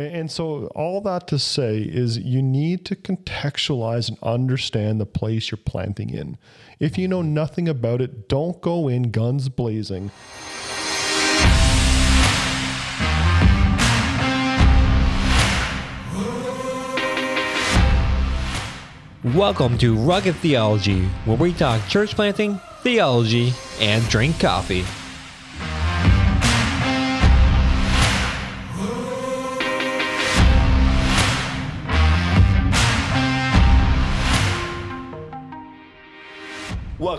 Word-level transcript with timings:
And, 0.00 0.30
so, 0.30 0.68
all 0.68 1.02
that 1.02 1.26
to 1.28 1.38
say 1.38 1.78
is 1.78 2.16
you 2.16 2.40
need 2.40 2.86
to 2.86 2.96
contextualize 2.96 4.08
and 4.08 4.16
understand 4.22 4.98
the 4.98 5.04
place 5.04 5.50
you're 5.50 5.58
planting 5.58 6.08
in. 6.08 6.38
If 6.78 6.96
you 6.96 7.06
know 7.06 7.20
nothing 7.20 7.68
about 7.68 8.00
it, 8.00 8.26
don't 8.26 8.58
go 8.62 8.88
in 8.88 9.10
guns 9.10 9.50
blazing. 9.50 10.10
Welcome 19.34 19.76
to 19.78 19.94
Rugged 19.96 20.36
Theology, 20.36 21.02
where 21.26 21.36
we 21.36 21.52
talk 21.52 21.86
church 21.88 22.14
planting, 22.14 22.58
theology, 22.82 23.52
and 23.78 24.02
drink 24.08 24.40
coffee. 24.40 24.86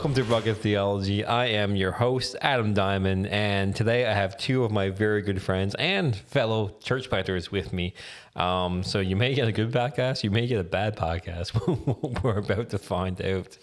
Welcome 0.01 0.15
to 0.15 0.23
Rugged 0.23 0.57
Theology. 0.57 1.23
I 1.23 1.45
am 1.45 1.75
your 1.75 1.91
host, 1.91 2.35
Adam 2.41 2.73
Diamond, 2.73 3.27
and 3.27 3.75
today 3.75 4.07
I 4.07 4.13
have 4.13 4.35
two 4.35 4.63
of 4.63 4.71
my 4.71 4.89
very 4.89 5.21
good 5.21 5.39
friends 5.39 5.75
and 5.75 6.15
fellow 6.15 6.75
church 6.81 7.07
planters 7.07 7.51
with 7.51 7.71
me. 7.71 7.93
Um, 8.35 8.81
so 8.83 8.99
you 8.99 9.15
may 9.15 9.35
get 9.35 9.47
a 9.47 9.51
good 9.51 9.71
podcast, 9.71 10.23
you 10.23 10.31
may 10.31 10.47
get 10.47 10.59
a 10.59 10.63
bad 10.63 10.95
podcast. 10.97 11.53
We're 12.23 12.39
about 12.39 12.69
to 12.71 12.79
find 12.79 13.21
out. 13.21 13.55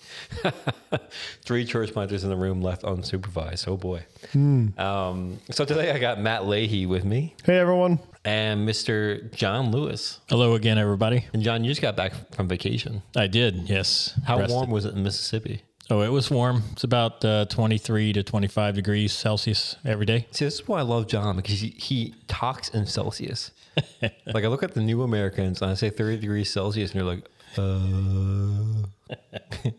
Three 1.45 1.65
church 1.65 1.93
planters 1.93 2.23
in 2.23 2.31
the 2.31 2.37
room 2.37 2.63
left 2.63 2.83
unsupervised. 2.83 3.67
Oh 3.67 3.77
boy. 3.77 4.05
Um, 4.81 5.41
so 5.51 5.65
today 5.65 5.91
I 5.91 5.99
got 5.99 6.21
Matt 6.21 6.47
Leahy 6.47 6.87
with 6.87 7.05
me 7.05 7.35
Hey, 7.45 7.59
everyone. 7.59 7.99
and 8.25 8.67
Mr. 8.67 9.35
John 9.35 9.73
Lewis. 9.73 10.21
Hello 10.29 10.55
again, 10.55 10.79
everybody. 10.79 11.25
And 11.33 11.43
John, 11.43 11.65
you 11.65 11.71
just 11.73 11.83
got 11.83 11.97
back 11.97 12.13
from 12.33 12.47
vacation. 12.47 13.03
I 13.17 13.27
did, 13.27 13.69
yes. 13.69 14.17
How 14.25 14.39
Rested. 14.39 14.55
warm 14.55 14.71
was 14.71 14.85
it 14.85 14.95
in 14.95 15.03
Mississippi? 15.03 15.63
Oh, 15.91 16.03
it 16.03 16.11
was 16.11 16.31
warm. 16.31 16.65
It's 16.73 16.85
about 16.85 17.25
uh, 17.25 17.47
23 17.47 18.13
to 18.13 18.23
25 18.23 18.75
degrees 18.75 19.11
Celsius 19.11 19.77
every 19.87 20.05
day. 20.05 20.27
See, 20.33 20.45
this 20.45 20.57
is 20.61 20.69
why 20.69 20.81
I 20.81 20.83
love 20.83 21.07
John 21.07 21.37
because 21.37 21.61
he, 21.61 21.69
he 21.69 22.15
talks 22.27 22.69
in 22.69 22.85
Celsius. 22.85 23.53
like 24.03 24.45
I 24.45 24.49
look 24.49 24.63
at 24.63 24.75
the 24.75 24.83
new 24.83 25.03
Americans 25.03 25.63
and 25.63 25.71
I 25.71 25.75
say 25.75 25.89
30 25.89 26.19
degrees 26.19 26.51
Celsius, 26.51 26.93
and 26.93 27.01
you're 27.01 27.15
like, 27.15 27.27
uh. 27.57 28.85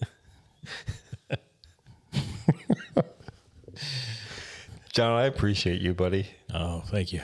John, 4.92 5.12
I 5.12 5.26
appreciate 5.26 5.80
you, 5.80 5.94
buddy. 5.94 6.26
Oh, 6.52 6.82
thank 6.88 7.14
you. 7.14 7.22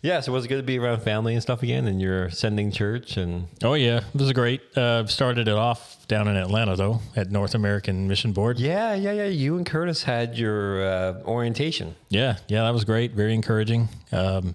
Yeah, 0.00 0.20
so 0.20 0.30
was 0.32 0.44
it 0.44 0.48
good 0.48 0.58
to 0.58 0.62
be 0.62 0.78
around 0.78 1.00
family 1.02 1.34
and 1.34 1.42
stuff 1.42 1.62
again? 1.62 1.88
And 1.88 2.00
you're 2.00 2.30
sending 2.30 2.70
church 2.70 3.16
and 3.16 3.48
Oh, 3.64 3.74
yeah. 3.74 4.00
this 4.14 4.26
is 4.28 4.32
great. 4.32 4.60
Uh, 4.76 5.04
started 5.06 5.48
it 5.48 5.56
off 5.56 6.06
down 6.06 6.28
in 6.28 6.36
Atlanta, 6.36 6.76
though, 6.76 7.00
at 7.16 7.30
North 7.32 7.54
American 7.54 8.06
Mission 8.06 8.32
Board. 8.32 8.60
yeah, 8.60 8.94
yeah, 8.94 9.10
yeah. 9.12 9.24
You 9.26 9.56
and 9.56 9.66
Curtis 9.66 10.04
had 10.04 10.38
your 10.38 10.84
uh, 10.84 11.22
orientation. 11.24 11.96
Yeah, 12.10 12.36
yeah, 12.46 12.62
that 12.62 12.72
was 12.72 12.84
great. 12.84 13.12
Very 13.12 13.34
encouraging. 13.34 13.88
Um, 14.12 14.54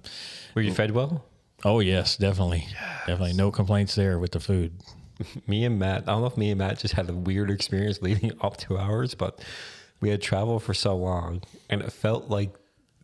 Were 0.55 0.61
you 0.61 0.73
fed 0.73 0.91
well? 0.91 1.25
oh, 1.66 1.80
yes, 1.81 2.16
definitely. 2.17 2.66
Definitely. 3.08 3.33
No 3.33 3.52
complaints 3.52 3.95
there 3.95 4.19
with 4.19 4.31
the 4.31 4.39
food. 4.39 4.73
me 5.47 5.64
and 5.66 5.77
Matt, 5.77 6.03
I 6.03 6.11
don't 6.14 6.21
know 6.21 6.27
if 6.27 6.38
me 6.38 6.52
and 6.52 6.58
Matt 6.59 6.80
just 6.80 6.94
had 6.94 7.09
a 7.09 7.14
weird 7.14 7.52
experience 7.52 8.02
leading 8.02 8.31
up 8.41 8.58
to 8.58 8.77
ours, 8.77 9.14
but 9.14 9.44
we 10.02 10.09
had 10.09 10.21
traveled 10.21 10.64
for 10.64 10.73
so 10.73 10.95
long 10.97 11.41
and 11.69 11.81
it 11.81 11.91
felt 11.91 12.30
like 12.30 12.53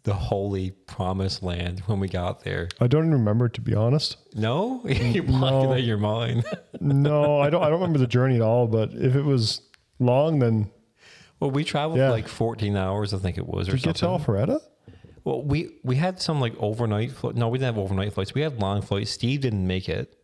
the 0.10 0.16
holy 0.16 0.72
promised 0.72 1.44
land 1.44 1.80
when 1.86 2.00
we 2.00 2.08
got 2.08 2.44
there. 2.44 2.68
I 2.82 2.88
don't 2.88 3.12
remember, 3.12 3.48
to 3.50 3.62
be 3.62 3.74
honest. 3.76 4.18
No? 4.36 4.82
You're 4.86 5.24
No. 5.24 5.74
out 5.74 5.84
your 5.84 5.98
mind. 5.98 6.44
No, 6.82 7.40
I 7.40 7.50
don't. 7.50 7.62
I 7.62 7.66
don't 7.70 7.80
remember 7.82 8.00
the 8.00 8.08
journey 8.08 8.36
at 8.36 8.42
all. 8.42 8.66
But 8.68 8.94
if 8.94 9.16
it 9.16 9.24
was 9.24 9.62
long, 10.00 10.40
then 10.40 10.72
well, 11.40 11.52
we 11.52 11.64
traveled 11.64 12.00
Yeah. 12.00 12.10
like 12.10 12.28
14 12.28 12.76
hours, 12.78 13.14
I 13.14 13.18
think 13.18 13.38
it 13.38 13.46
was, 13.48 13.68
or 13.68 13.72
did 13.74 13.82
you 13.82 13.86
get 13.86 13.96
to 13.98 14.00
something. 14.06 14.34
Alpharetta? 14.36 14.60
Well, 15.26 15.44
we, 15.44 15.76
we 15.84 15.98
had 15.98 16.22
some 16.22 16.40
like 16.40 16.54
overnight 16.58 17.12
flights. 17.12 17.38
No, 17.38 17.50
we 17.50 17.58
didn't 17.58 17.76
have 17.76 17.84
overnight 17.84 18.14
flights. 18.14 18.34
We 18.34 18.42
had 18.42 18.60
long 18.62 18.82
flights. 18.82 19.12
Steve 19.12 19.42
didn't 19.42 19.68
make 19.68 19.90
it. 19.90 20.16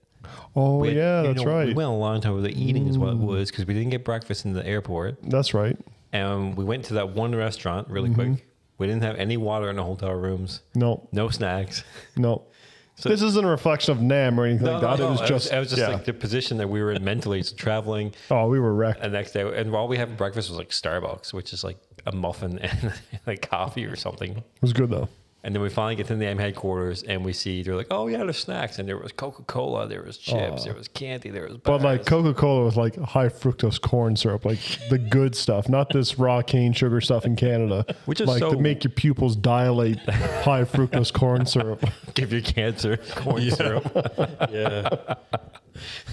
Oh 0.55 0.83
had- 0.83 0.95
yeah, 0.95 1.21
that's 1.23 1.37
know, 1.41 1.43
We 1.45 1.51
right. 1.51 1.67
Mm. 1.69 1.75
went 1.75 1.89
a 1.89 1.93
long 1.93 2.21
time 2.21 2.33
without 2.35 2.51
eating, 2.51 2.87
is 2.87 2.97
what 2.97 3.09
it 3.09 3.17
was, 3.17 3.51
because 3.51 3.65
we 3.65 3.73
didn't 3.73 3.89
get 3.91 4.03
breakfast 4.05 4.45
in 4.45 4.53
the 4.53 4.65
airport. 4.65 5.17
That's 5.23 5.53
right. 5.53 5.77
And 6.13 6.55
we 6.55 6.63
went 6.63 6.85
to 6.85 6.93
that 6.95 7.09
one 7.09 7.35
restaurant 7.35 7.89
really 7.89 8.09
Mm-hmm. 8.09 8.33
quick. 8.35 8.47
We 8.77 8.87
didn't 8.87 9.03
have 9.03 9.15
any 9.15 9.37
water 9.37 9.69
in 9.69 9.77
the 9.77 9.83
hotel 9.83 10.11
rooms, 10.13 10.61
No, 10.73 11.07
no 11.11 11.29
snacks. 11.29 11.83
no. 12.15 12.43
So- 12.97 13.09
this 13.09 13.21
isn't 13.21 13.43
a 13.43 13.49
reflection 13.49 13.91
of 13.91 14.01
Nam 14.01 14.39
or 14.39 14.45
anything 14.45 14.67
like 14.67 14.79
that. 14.79 15.01
it 15.01 15.09
was 15.09 15.19
just, 15.19 15.51
it 15.51 15.59
was 15.59 15.67
just 15.67 15.81
yeah. 15.81 15.89
like 15.89 16.05
the 16.05 16.13
position 16.13 16.59
that 16.59 16.69
we 16.69 16.81
were 16.81 16.93
in 16.93 17.03
mentally. 17.03 17.43
Traveling 17.43 18.13
oh, 18.31 18.47
we 18.47 18.57
were 18.57 18.73
wrecked. 18.73 19.01
the 19.01 19.09
next 19.09 19.33
day, 19.33 19.41
and 19.41 19.73
while 19.73 19.89
we 19.89 19.97
had 19.97 20.15
breakfast 20.15 20.49
was 20.49 20.57
like 20.57 20.69
Starbucks, 20.69 21.33
which 21.33 21.51
is 21.51 21.61
like 21.61 21.77
a 22.05 22.15
muffin 22.15 22.57
and 22.59 22.93
like 23.27 23.49
coffee 23.49 23.83
or 23.85 23.97
something. 23.97 24.37
It 24.37 24.43
was 24.61 24.71
good 24.71 24.89
though. 24.91 25.09
And 25.45 25.53
then 25.53 25.61
we 25.61 25.69
finally 25.69 25.95
get 25.95 26.07
to 26.07 26.16
the 26.16 26.25
NAM 26.25 26.39
headquarters, 26.39 27.03
and 27.03 27.23
we 27.23 27.31
see 27.31 27.61
they're 27.61 27.75
like, 27.75 27.85
"Oh 27.91 28.07
yeah, 28.07 28.17
there's 28.23 28.39
snacks." 28.39 28.79
And 28.79 28.89
there 28.89 28.97
was 28.97 29.11
Coca 29.11 29.44
Cola, 29.44 29.88
there 29.88 30.01
was 30.01 30.17
chips, 30.17 30.63
there 30.63 30.73
was 30.73 30.88
candy, 30.88 31.29
there 31.29 31.44
was. 31.47 31.57
But 31.57 31.83
like 31.83 32.00
bars. 32.00 32.07
Coca 32.07 32.33
Cola 32.33 32.66
with 32.66 32.75
like 32.78 32.95
high 32.97 33.29
fructose 33.29 33.79
corn 33.79 34.16
syrup, 34.16 34.44
like 34.44 34.57
the 34.89 34.97
good 34.97 35.35
stuff, 35.35 35.69
not 35.69 35.89
this 35.94 36.17
raw 36.17 36.41
cane 36.41 36.73
sugar 36.73 37.00
stuff 37.00 37.25
in 37.28 37.35
Canada, 37.35 37.85
Which 38.05 38.22
is 38.22 38.28
like 38.28 38.39
so- 38.39 38.53
to 38.53 38.59
make 38.59 38.84
your 38.84 38.89
pupils 38.91 39.35
dilate. 39.35 40.00
high 40.09 40.63
fructose 40.63 41.13
corn 41.13 41.45
syrup. 41.53 41.85
give 42.16 42.34
you 42.34 42.41
cancer, 42.41 42.97
corn 42.97 43.51
syrup. 43.51 43.85
Yeah. 44.51 44.89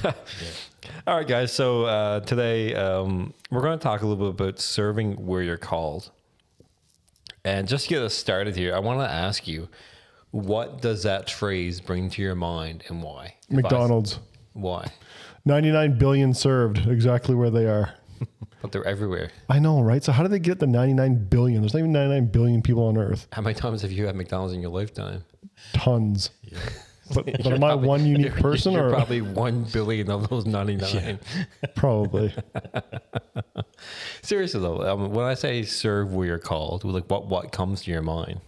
All 1.07 1.17
right, 1.17 1.27
guys. 1.27 1.53
So 1.53 1.85
uh, 1.85 2.21
today 2.21 2.75
um, 2.75 3.33
we're 3.51 3.63
going 3.63 3.79
to 3.79 3.83
talk 3.83 4.03
a 4.03 4.07
little 4.07 4.31
bit 4.33 4.43
about 4.43 4.61
serving 4.61 5.15
where 5.27 5.43
you're 5.43 5.57
called. 5.57 6.11
And 7.45 7.67
just 7.67 7.85
to 7.85 7.91
get 7.91 8.03
us 8.03 8.15
started 8.15 8.55
here, 8.57 8.75
I 8.75 8.79
want 8.79 9.01
to 9.01 9.09
ask 9.09 9.49
you, 9.49 9.69
what 10.31 10.81
does 10.81 11.03
that 11.03 11.31
phrase 11.31 11.81
bring 11.81 12.09
to 12.11 12.23
your 12.23 12.35
mind 12.35 12.85
and 12.89 13.03
why? 13.03 13.35
McDonald's, 13.51 14.19
why? 14.53 14.89
99 15.45 15.99
billion 15.99 16.35
served, 16.35 16.87
exactly 16.87 17.35
where 17.35 17.51
they 17.51 17.67
are. 17.67 17.95
But 18.63 18.71
they're 18.71 18.87
everywhere. 18.87 19.33
I 19.49 19.59
know, 19.59 19.83
right? 19.83 20.05
So 20.05 20.13
how 20.13 20.23
do 20.23 20.29
they 20.29 20.39
get 20.39 20.61
the 20.61 20.69
99 20.69 21.25
billion? 21.25 21.63
There's 21.63 21.75
not 21.75 21.81
even 21.81 21.91
99 21.91 22.27
billion 22.27 22.63
people 22.63 22.85
on 22.87 22.97
Earth. 22.97 23.27
How 23.33 23.43
many 23.43 23.57
times 23.57 23.83
have 23.83 23.91
you 23.91 24.07
had 24.07 24.15
McDonald's 24.15 24.55
in 24.55 24.61
your 24.61 24.71
lifetime? 24.71 25.25
Tons. 25.73 26.31
But, 27.15 27.27
but 27.27 27.45
You're 27.45 27.55
am 27.55 27.65
I 27.65 27.75
one 27.75 28.07
unique 28.07 28.29
you're- 28.33 28.41
person 28.43 28.73
you're 28.73 28.89
or 28.89 28.91
probably 28.93 29.21
one 29.21 29.65
billion 29.65 30.11
of 30.11 30.29
those 30.29 30.47
99? 30.47 31.19
probably? 31.75 32.35
Seriously 34.23 34.61
though, 34.61 34.81
um, 34.83 35.11
when 35.13 35.25
I 35.27 35.35
say 35.35 35.63
serve 35.63 36.15
where 36.15 36.27
you're 36.27 36.39
called, 36.39 36.85
like 36.85 37.11
what 37.11 37.27
what 37.27 37.53
comes 37.53 37.83
to 37.83 37.91
your 37.91 38.03
mind? 38.03 38.41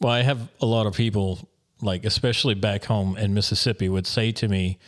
Well, 0.00 0.12
I 0.12 0.22
have 0.22 0.48
a 0.60 0.66
lot 0.66 0.86
of 0.86 0.94
people, 0.94 1.48
like 1.80 2.04
especially 2.04 2.54
back 2.54 2.84
home 2.84 3.16
in 3.16 3.34
Mississippi, 3.34 3.88
would 3.88 4.06
say 4.06 4.32
to 4.32 4.48
me, 4.48 4.78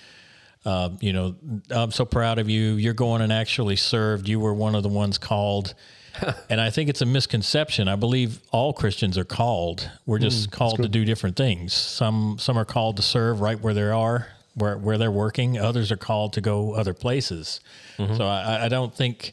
uh, 0.65 0.91
"You 1.01 1.13
know, 1.13 1.37
I'm 1.71 1.91
so 1.91 2.05
proud 2.05 2.39
of 2.39 2.49
you. 2.49 2.75
You're 2.75 2.95
going 2.95 3.23
and 3.23 3.33
actually 3.33 3.77
served. 3.77 4.29
You 4.29 4.41
were 4.41 4.55
one 4.55 4.75
of 4.75 4.83
the 4.83 4.89
ones 4.89 5.19
called." 5.19 5.75
and 6.51 6.61
I 6.61 6.71
think 6.71 6.89
it's 6.89 7.03
a 7.03 7.07
misconception. 7.07 7.89
I 7.89 7.97
believe 7.97 8.41
all 8.53 8.73
Christians 8.73 9.17
are 9.19 9.25
called. 9.25 9.91
We're 10.07 10.19
just 10.19 10.49
mm, 10.49 10.53
called 10.53 10.83
to 10.83 10.89
do 10.89 11.05
different 11.05 11.37
things. 11.37 11.73
Some 11.73 12.37
some 12.39 12.57
are 12.57 12.65
called 12.65 12.97
to 12.97 13.03
serve 13.03 13.41
right 13.41 13.61
where 13.61 13.75
they 13.75 13.83
are, 13.83 14.29
where 14.55 14.77
where 14.79 14.99
they're 14.99 15.11
working. 15.11 15.59
Others 15.59 15.91
are 15.93 15.97
called 15.97 16.33
to 16.35 16.41
go 16.41 16.75
other 16.75 16.95
places. 16.95 17.61
Mm-hmm. 17.99 18.17
So 18.17 18.27
I, 18.27 18.67
I 18.67 18.69
don't 18.69 18.95
think 18.95 19.33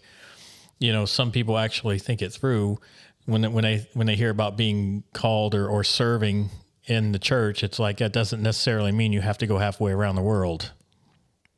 you 0.79 0.91
know, 0.91 1.05
some 1.05 1.31
people 1.31 1.57
actually 1.57 1.97
think 1.99 2.21
it 2.21 2.33
through 2.33 2.77
when 3.25 3.41
they- 3.41 3.47
when 3.47 3.63
they 3.63 3.87
when 3.93 4.07
they 4.07 4.15
hear 4.15 4.29
about 4.29 4.57
being 4.57 5.03
called 5.13 5.55
or, 5.55 5.67
or 5.67 5.83
serving 5.83 6.49
in 6.85 7.13
the 7.13 7.19
church. 7.19 7.63
It's 7.63 7.79
like 7.79 7.97
that 7.99 8.11
doesn't 8.11 8.41
necessarily 8.41 8.91
mean 8.91 9.13
you 9.13 9.21
have 9.21 9.37
to 9.37 9.47
go 9.47 9.57
halfway 9.59 9.91
around 9.93 10.15
the 10.15 10.21
world. 10.21 10.71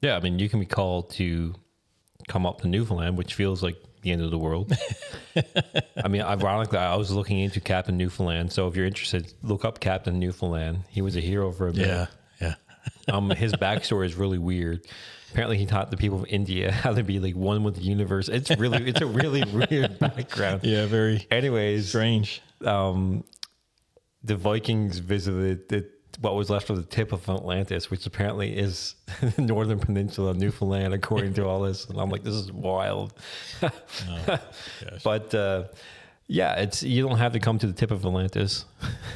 Yeah, 0.02 0.16
I 0.18 0.20
mean, 0.20 0.38
you 0.38 0.48
can 0.50 0.60
be 0.60 0.68
called 0.68 1.10
to 1.12 1.56
come 2.28 2.46
up 2.46 2.62
to 2.62 2.68
Newfoundland, 2.68 3.18
which 3.18 3.34
feels 3.34 3.64
like 3.64 3.78
the 4.06 4.12
end 4.12 4.22
of 4.22 4.31
the 4.31 4.38
world. 4.38 4.72
I 6.04 6.07
mean, 6.07 6.22
ironically, 6.22 6.78
I 6.78 6.96
was 6.96 7.12
looking 7.12 7.40
into 7.40 7.60
Captain 7.60 7.98
Newfoundland. 7.98 8.52
So 8.54 8.68
if 8.68 8.75
you're 8.75 8.86
interested, 8.86 9.34
look 9.44 9.66
up 9.66 9.80
Captain 9.80 10.19
Newfoundland. 10.19 10.84
He 10.90 11.02
was 11.02 11.16
a 11.18 11.19
hero 11.22 11.52
for 11.52 11.68
a 11.68 11.74
bit. 11.74 11.88
Yeah, 11.88 12.06
yeah, 12.40 12.56
Um, 13.13 13.31
his 13.31 13.52
backstory 13.54 14.06
is 14.06 14.16
really 14.16 14.38
weird. 14.38 14.86
Apparently, 15.31 15.57
he 15.57 15.66
taught 15.66 15.92
the 15.92 15.98
people 15.98 16.19
of 16.19 16.28
India 16.30 16.72
how 16.72 16.94
to 16.94 17.04
be 17.04 17.19
like 17.19 17.36
one 17.36 17.63
with 17.63 17.75
the 17.75 17.81
universe. 17.81 18.30
It's 18.30 18.52
really, 18.57 18.88
it's 18.88 19.02
a 19.02 19.06
really 19.07 19.44
weird 19.69 20.00
background. 20.00 20.62
yeah. 20.63 20.86
Very 20.86 21.25
Anyways, 21.31 21.90
strange. 21.90 22.42
um, 22.63 23.25
the 24.24 24.36
Vikings 24.36 25.00
visited 25.00 25.68
the, 25.68 25.90
what 26.22 26.36
was 26.36 26.50
left 26.50 26.70
of 26.70 26.78
the 26.78 26.84
tip 26.84 27.12
of 27.12 27.28
Atlantis, 27.30 27.90
which 27.92 28.06
apparently 28.06 28.56
is 28.58 28.96
the 29.36 29.42
northern 29.42 29.80
peninsula 29.80 30.32
of 30.32 30.38
Newfoundland, 30.38 30.94
according 30.94 31.34
to 31.36 31.46
all 31.46 31.62
this. 31.62 31.86
And 31.86 32.00
I'm 32.00 32.10
like, 32.10 32.24
this 32.24 32.36
is 32.36 32.52
wild. 32.52 33.14
but 35.04 35.34
uh, 35.34 35.66
yeah, 36.28 36.54
it's 36.56 36.84
you 36.84 37.08
don't 37.08 37.18
have 37.18 37.34
to 37.34 37.40
come 37.40 37.60
to 37.60 37.68
the 37.68 37.74
tip 37.74 37.92
of 37.92 38.06
Atlantis 38.06 38.66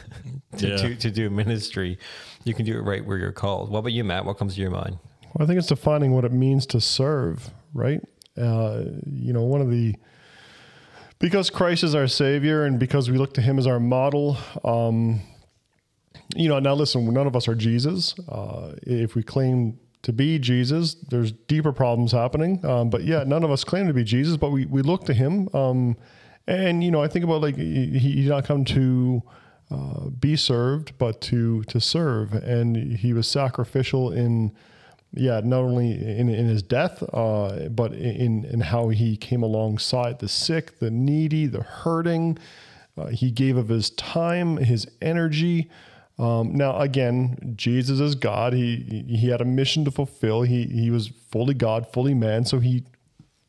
to, 0.58 0.68
Yeah. 0.68 0.78
to, 0.78 0.96
to 0.96 1.12
do 1.12 1.30
ministry. 1.30 1.98
You 2.44 2.54
can 2.54 2.66
do 2.66 2.78
it 2.78 2.82
right 2.82 3.06
where 3.06 3.18
you're 3.18 3.32
called. 3.32 3.70
What 3.70 3.80
about 3.80 3.94
you, 3.94 4.04
Matt? 4.04 4.26
What 4.26 4.38
comes 4.38 4.56
to 4.56 4.62
your 4.62 4.72
mind? 4.72 4.98
Well, 5.36 5.44
I 5.44 5.46
think 5.46 5.60
it's 5.60 5.68
defining 5.68 6.12
what 6.14 6.26
it 6.26 6.32
means 6.32 6.66
to 6.68 6.82
serve, 6.82 7.52
right? 7.74 8.02
Uh, 8.38 8.84
you 9.06 9.34
know, 9.34 9.44
one 9.44 9.62
of 9.62 9.70
the 9.70 9.96
because 11.20 11.50
Christ 11.50 11.84
is 11.84 11.94
our 11.96 12.08
Savior 12.08 12.64
and 12.64 12.80
because 12.80 13.12
we 13.12 13.18
look 13.18 13.34
to 13.34 13.42
Him 13.42 13.60
as 13.60 13.68
our 13.68 13.80
model. 13.80 14.38
Um, 14.64 15.22
you 16.36 16.48
know, 16.48 16.60
now 16.60 16.74
listen, 16.74 17.12
none 17.14 17.28
of 17.28 17.36
us 17.36 17.48
are 17.48 17.56
Jesus. 17.56 18.16
Uh, 18.30 18.76
if 18.84 19.16
we 19.16 19.24
claim 19.24 19.80
to 20.04 20.14
be 20.14 20.40
Jesus, 20.40 20.96
there's 21.10 21.32
deeper 21.32 21.72
problems 21.72 22.12
happening. 22.12 22.64
Um, 22.66 22.90
but 22.90 23.04
yeah, 23.04 23.24
none 23.26 23.44
of 23.44 23.52
us 23.52 23.64
claim 23.64 23.88
to 23.88 23.94
be 23.94 24.04
Jesus, 24.04 24.38
but 24.38 24.52
we, 24.52 24.66
we 24.66 24.82
look 24.82 25.06
to 25.06 25.14
Him. 25.14 25.50
Um, 25.54 25.98
and 26.48 26.84
you 26.84 26.92
know, 26.92 27.02
I 27.02 27.08
think 27.08 27.26
about 27.26 27.42
like 27.42 27.56
he, 27.56 28.00
he 28.00 28.16
did 28.16 28.30
not 28.30 28.46
come 28.46 28.66
to 28.66 29.22
uh, 29.70 30.10
be 30.10 30.36
served, 30.36 30.98
but 30.98 31.22
to 31.22 31.64
to 31.64 31.80
serve, 31.80 32.34
and 32.34 32.76
he 32.76 33.14
was 33.14 33.28
sacrificial 33.28 34.12
in 34.12 34.52
yeah, 35.14 35.42
not 35.44 35.62
only 35.62 35.92
in, 35.92 36.30
in 36.30 36.48
his 36.48 36.62
death, 36.62 37.04
uh, 37.14 37.70
but 37.70 37.94
in, 37.94 38.46
in 38.46 38.60
how 38.60 38.90
he 38.90 39.18
came 39.18 39.42
alongside 39.42 40.20
the 40.20 40.28
sick, 40.28 40.80
the 40.80 40.92
needy, 40.92 41.48
the 41.48 41.64
hurting. 41.64 42.38
Uh, 42.98 43.08
he 43.08 43.32
gave 43.32 43.58
of 43.58 43.70
his 43.70 43.90
time, 43.92 44.58
his 44.58 44.88
energy. 45.02 45.70
Um, 46.20 46.54
now, 46.54 46.78
again, 46.80 47.54
Jesus 47.56 48.02
is 48.02 48.14
God. 48.14 48.52
He 48.52 49.06
he 49.08 49.30
had 49.30 49.40
a 49.40 49.46
mission 49.46 49.86
to 49.86 49.92
fulfill. 49.92 50.42
He 50.42 50.66
he 50.66 50.92
was 50.92 51.08
fully 51.32 51.54
God, 51.54 51.92
fully 51.94 52.14
man, 52.14 52.44
so 52.44 52.60
he 52.60 52.84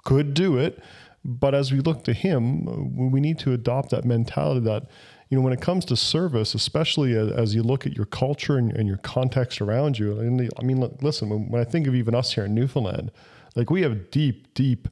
could 0.04 0.34
do 0.34 0.56
it. 0.56 0.82
But 1.24 1.54
as 1.54 1.72
we 1.72 1.80
look 1.80 2.04
to 2.04 2.12
him, 2.12 3.10
we 3.10 3.20
need 3.20 3.38
to 3.40 3.52
adopt 3.52 3.90
that 3.90 4.04
mentality 4.04 4.60
that 4.60 4.86
you 5.28 5.36
know 5.36 5.42
when 5.42 5.52
it 5.52 5.60
comes 5.60 5.84
to 5.86 5.96
service, 5.96 6.54
especially 6.54 7.16
as, 7.16 7.32
as 7.32 7.54
you 7.56 7.64
look 7.64 7.86
at 7.86 7.96
your 7.96 8.06
culture 8.06 8.56
and, 8.56 8.72
and 8.72 8.86
your 8.86 8.98
context 8.98 9.60
around 9.60 9.98
you. 9.98 10.20
And 10.20 10.48
I 10.58 10.62
mean, 10.62 10.80
look, 10.80 11.02
listen, 11.02 11.28
when, 11.28 11.48
when 11.48 11.60
I 11.60 11.64
think 11.64 11.88
of 11.88 11.94
even 11.96 12.14
us 12.14 12.34
here 12.34 12.44
in 12.44 12.54
Newfoundland, 12.54 13.10
like 13.56 13.68
we 13.68 13.82
have 13.82 14.10
deep, 14.12 14.54
deep 14.54 14.88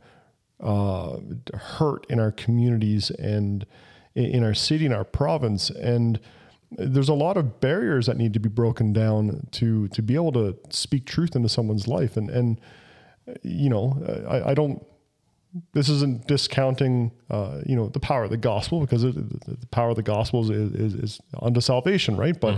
uh, 0.61 1.19
hurt 1.55 2.07
in 2.11 2.19
our 2.19 2.33
communities 2.33 3.11
and 3.11 3.65
in, 4.15 4.25
in 4.25 4.45
our 4.45 4.55
city, 4.55 4.85
in 4.85 4.93
our 4.93 5.05
province, 5.05 5.71
and 5.71 6.19
there's 6.71 7.09
a 7.09 7.15
lot 7.15 7.37
of 7.37 7.61
barriers 7.61 8.07
that 8.07 8.17
need 8.17 8.33
to 8.35 8.41
be 8.41 8.49
broken 8.49 8.93
down 8.93 9.47
to 9.53 9.89
to 9.89 10.03
be 10.03 10.15
able 10.15 10.33
to 10.33 10.57
speak 10.71 11.07
truth 11.07 11.35
into 11.35 11.49
someone's 11.49 11.89
life. 11.89 12.17
And 12.17 12.31
and 12.31 12.61
you 13.43 13.69
know, 13.69 14.25
I, 14.29 14.51
I 14.51 14.55
don't 14.55 14.85
this 15.73 15.89
isn't 15.89 16.27
discounting, 16.27 17.11
uh, 17.31 17.61
you 17.65 17.75
know, 17.75 17.89
the 17.89 18.01
power 18.01 18.25
of 18.25 18.31
the 18.31 18.37
gospel 18.37 18.81
because 18.81 19.05
it, 19.05 19.15
the 19.15 19.67
power 19.69 19.91
of 19.91 19.97
the 19.97 20.03
gospel 20.03 20.51
is, 20.51 20.51
is, 20.51 20.95
is 20.95 21.21
unto 21.41 21.61
salvation, 21.61 22.17
right? 22.17 22.39
But 22.39 22.55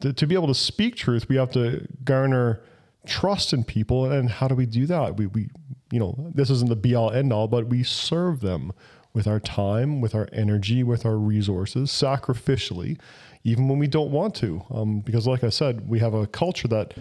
to, 0.00 0.12
to 0.12 0.26
be 0.26 0.34
able 0.34 0.46
to 0.46 0.54
speak 0.54 0.96
truth, 0.96 1.28
we 1.28 1.36
have 1.36 1.50
to 1.52 1.86
garner 2.02 2.62
trust 3.06 3.52
in 3.52 3.64
people. 3.64 4.10
And 4.10 4.30
how 4.30 4.48
do 4.48 4.54
we 4.54 4.66
do 4.66 4.86
that? 4.86 5.16
We, 5.16 5.26
we 5.26 5.50
you 5.90 5.98
know, 5.98 6.30
this 6.34 6.50
isn't 6.50 6.68
the 6.68 6.76
be 6.76 6.94
all 6.94 7.10
end 7.10 7.32
all, 7.32 7.48
but 7.48 7.66
we 7.66 7.82
serve 7.82 8.40
them 8.40 8.72
with 9.12 9.26
our 9.26 9.40
time, 9.40 10.00
with 10.00 10.14
our 10.14 10.28
energy, 10.32 10.82
with 10.82 11.04
our 11.04 11.16
resources, 11.16 11.90
sacrificially, 11.90 12.98
even 13.44 13.68
when 13.68 13.78
we 13.78 13.86
don't 13.86 14.10
want 14.10 14.34
to. 14.36 14.62
Um, 14.70 15.00
because, 15.00 15.26
like 15.26 15.44
I 15.44 15.48
said, 15.48 15.88
we 15.88 15.98
have 15.98 16.14
a 16.14 16.26
culture 16.26 16.68
that, 16.68 16.94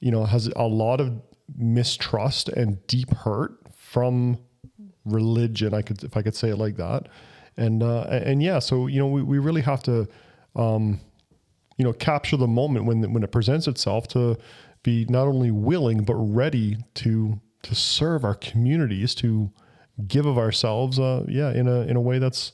you 0.00 0.10
know, 0.10 0.24
has 0.24 0.48
a 0.56 0.66
lot 0.66 1.00
of 1.00 1.12
mistrust 1.56 2.48
and 2.48 2.84
deep 2.86 3.12
hurt 3.12 3.52
from 3.76 4.38
religion. 5.04 5.74
I 5.74 5.82
could, 5.82 6.02
if 6.02 6.16
I 6.16 6.22
could 6.22 6.34
say 6.34 6.50
it 6.50 6.56
like 6.56 6.76
that, 6.76 7.08
and 7.56 7.82
uh, 7.82 8.02
and 8.02 8.42
yeah, 8.42 8.58
so 8.58 8.86
you 8.86 8.98
know, 8.98 9.06
we, 9.06 9.22
we 9.22 9.38
really 9.38 9.60
have 9.62 9.82
to, 9.84 10.08
um, 10.56 11.00
you 11.76 11.84
know, 11.84 11.92
capture 11.92 12.36
the 12.36 12.46
moment 12.46 12.86
when 12.86 13.12
when 13.12 13.22
it 13.22 13.30
presents 13.32 13.68
itself 13.68 14.08
to 14.08 14.38
be 14.82 15.04
not 15.08 15.28
only 15.28 15.50
willing 15.50 16.04
but 16.04 16.14
ready 16.14 16.78
to 16.94 17.40
to 17.62 17.74
serve 17.74 18.24
our 18.24 18.34
communities, 18.34 19.14
to 19.16 19.50
give 20.06 20.26
of 20.26 20.38
ourselves, 20.38 20.98
uh, 20.98 21.24
yeah, 21.28 21.52
in 21.52 21.68
a 21.68 21.82
in 21.82 21.96
a 21.96 22.00
way 22.00 22.18
that's 22.18 22.52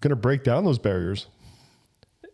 going 0.00 0.10
to 0.10 0.16
break 0.16 0.42
down 0.42 0.64
those 0.64 0.78
barriers. 0.78 1.26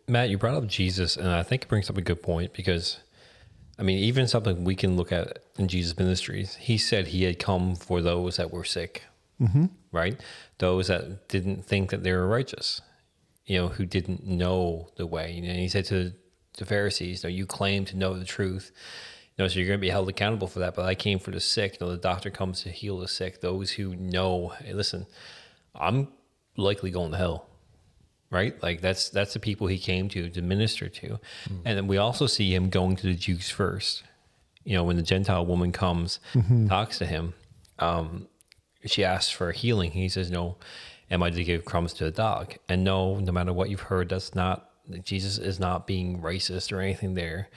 Matt, 0.09 0.29
you 0.29 0.37
brought 0.37 0.55
up 0.55 0.67
Jesus, 0.67 1.17
and 1.17 1.27
I 1.27 1.43
think 1.43 1.63
it 1.63 1.67
brings 1.67 1.89
up 1.89 1.97
a 1.97 2.01
good 2.01 2.23
point 2.23 2.53
because, 2.53 3.01
I 3.77 3.83
mean, 3.83 3.99
even 3.99 4.25
something 4.25 4.63
we 4.63 4.75
can 4.75 4.95
look 4.95 5.11
at 5.11 5.39
in 5.57 5.67
Jesus' 5.67 5.97
ministries, 5.97 6.55
he 6.55 6.77
said 6.77 7.07
he 7.07 7.23
had 7.23 7.39
come 7.39 7.75
for 7.75 8.01
those 8.01 8.37
that 8.37 8.49
were 8.49 8.63
sick, 8.63 9.03
mm-hmm. 9.41 9.65
right? 9.91 10.17
Those 10.59 10.87
that 10.87 11.27
didn't 11.27 11.65
think 11.65 11.89
that 11.89 12.03
they 12.03 12.13
were 12.13 12.25
righteous, 12.25 12.81
you 13.45 13.57
know, 13.57 13.67
who 13.67 13.85
didn't 13.85 14.25
know 14.25 14.87
the 14.95 15.05
way. 15.05 15.35
And 15.37 15.59
he 15.59 15.67
said 15.67 15.83
to 15.85 16.13
the 16.57 16.65
Pharisees, 16.65 17.23
"No, 17.23 17.29
you 17.29 17.45
claim 17.45 17.83
to 17.85 17.97
know 17.97 18.17
the 18.17 18.25
truth." 18.25 18.71
You 19.37 19.43
know, 19.43 19.49
so 19.49 19.59
you're 19.59 19.67
going 19.67 19.79
to 19.79 19.81
be 19.81 19.89
held 19.89 20.09
accountable 20.09 20.47
for 20.47 20.59
that. 20.59 20.73
But 20.73 20.85
I 20.85 20.95
came 20.95 21.19
for 21.19 21.31
the 21.31 21.39
sick. 21.39 21.77
You 21.79 21.85
know, 21.85 21.91
the 21.91 22.01
doctor 22.01 22.31
comes 22.31 22.63
to 22.63 22.69
heal 22.69 22.97
the 22.99 23.07
sick. 23.07 23.41
Those 23.41 23.71
who 23.71 23.95
know, 23.95 24.53
hey, 24.63 24.73
listen, 24.73 25.05
I'm 25.75 26.07
likely 26.55 26.91
going 26.91 27.11
to 27.11 27.17
hell 27.17 27.47
right? 28.29 28.61
Like 28.61 28.81
that's 28.81 29.09
that's 29.09 29.33
the 29.33 29.39
people 29.39 29.67
he 29.67 29.77
came 29.77 30.09
to 30.09 30.29
to 30.29 30.41
minister 30.41 30.89
to, 30.89 31.19
and 31.65 31.77
then 31.77 31.87
we 31.87 31.97
also 31.97 32.27
see 32.27 32.53
him 32.53 32.69
going 32.69 32.95
to 32.97 33.07
the 33.07 33.15
Jews 33.15 33.49
first. 33.49 34.03
You 34.63 34.75
know, 34.75 34.83
when 34.83 34.97
the 34.97 35.01
Gentile 35.01 35.45
woman 35.45 35.71
comes, 35.71 36.19
talks 36.67 36.97
to 36.97 37.05
him, 37.05 37.33
um, 37.79 38.27
she 38.85 39.03
asks 39.03 39.31
for 39.31 39.51
healing. 39.51 39.91
He 39.91 40.09
says, 40.09 40.29
"No, 40.29 40.57
am 41.09 41.23
I 41.23 41.29
to 41.29 41.43
give 41.43 41.63
crumbs 41.63 41.93
to 41.93 42.05
a 42.05 42.11
dog?" 42.11 42.55
And 42.67 42.83
no, 42.83 43.19
no 43.19 43.31
matter 43.31 43.53
what 43.53 43.69
you've 43.69 43.81
heard, 43.81 44.09
that's 44.09 44.35
not 44.35 44.69
Jesus 45.03 45.37
is 45.37 45.59
not 45.59 45.87
being 45.87 46.21
racist 46.21 46.71
or 46.71 46.81
anything. 46.81 47.13
There, 47.13 47.49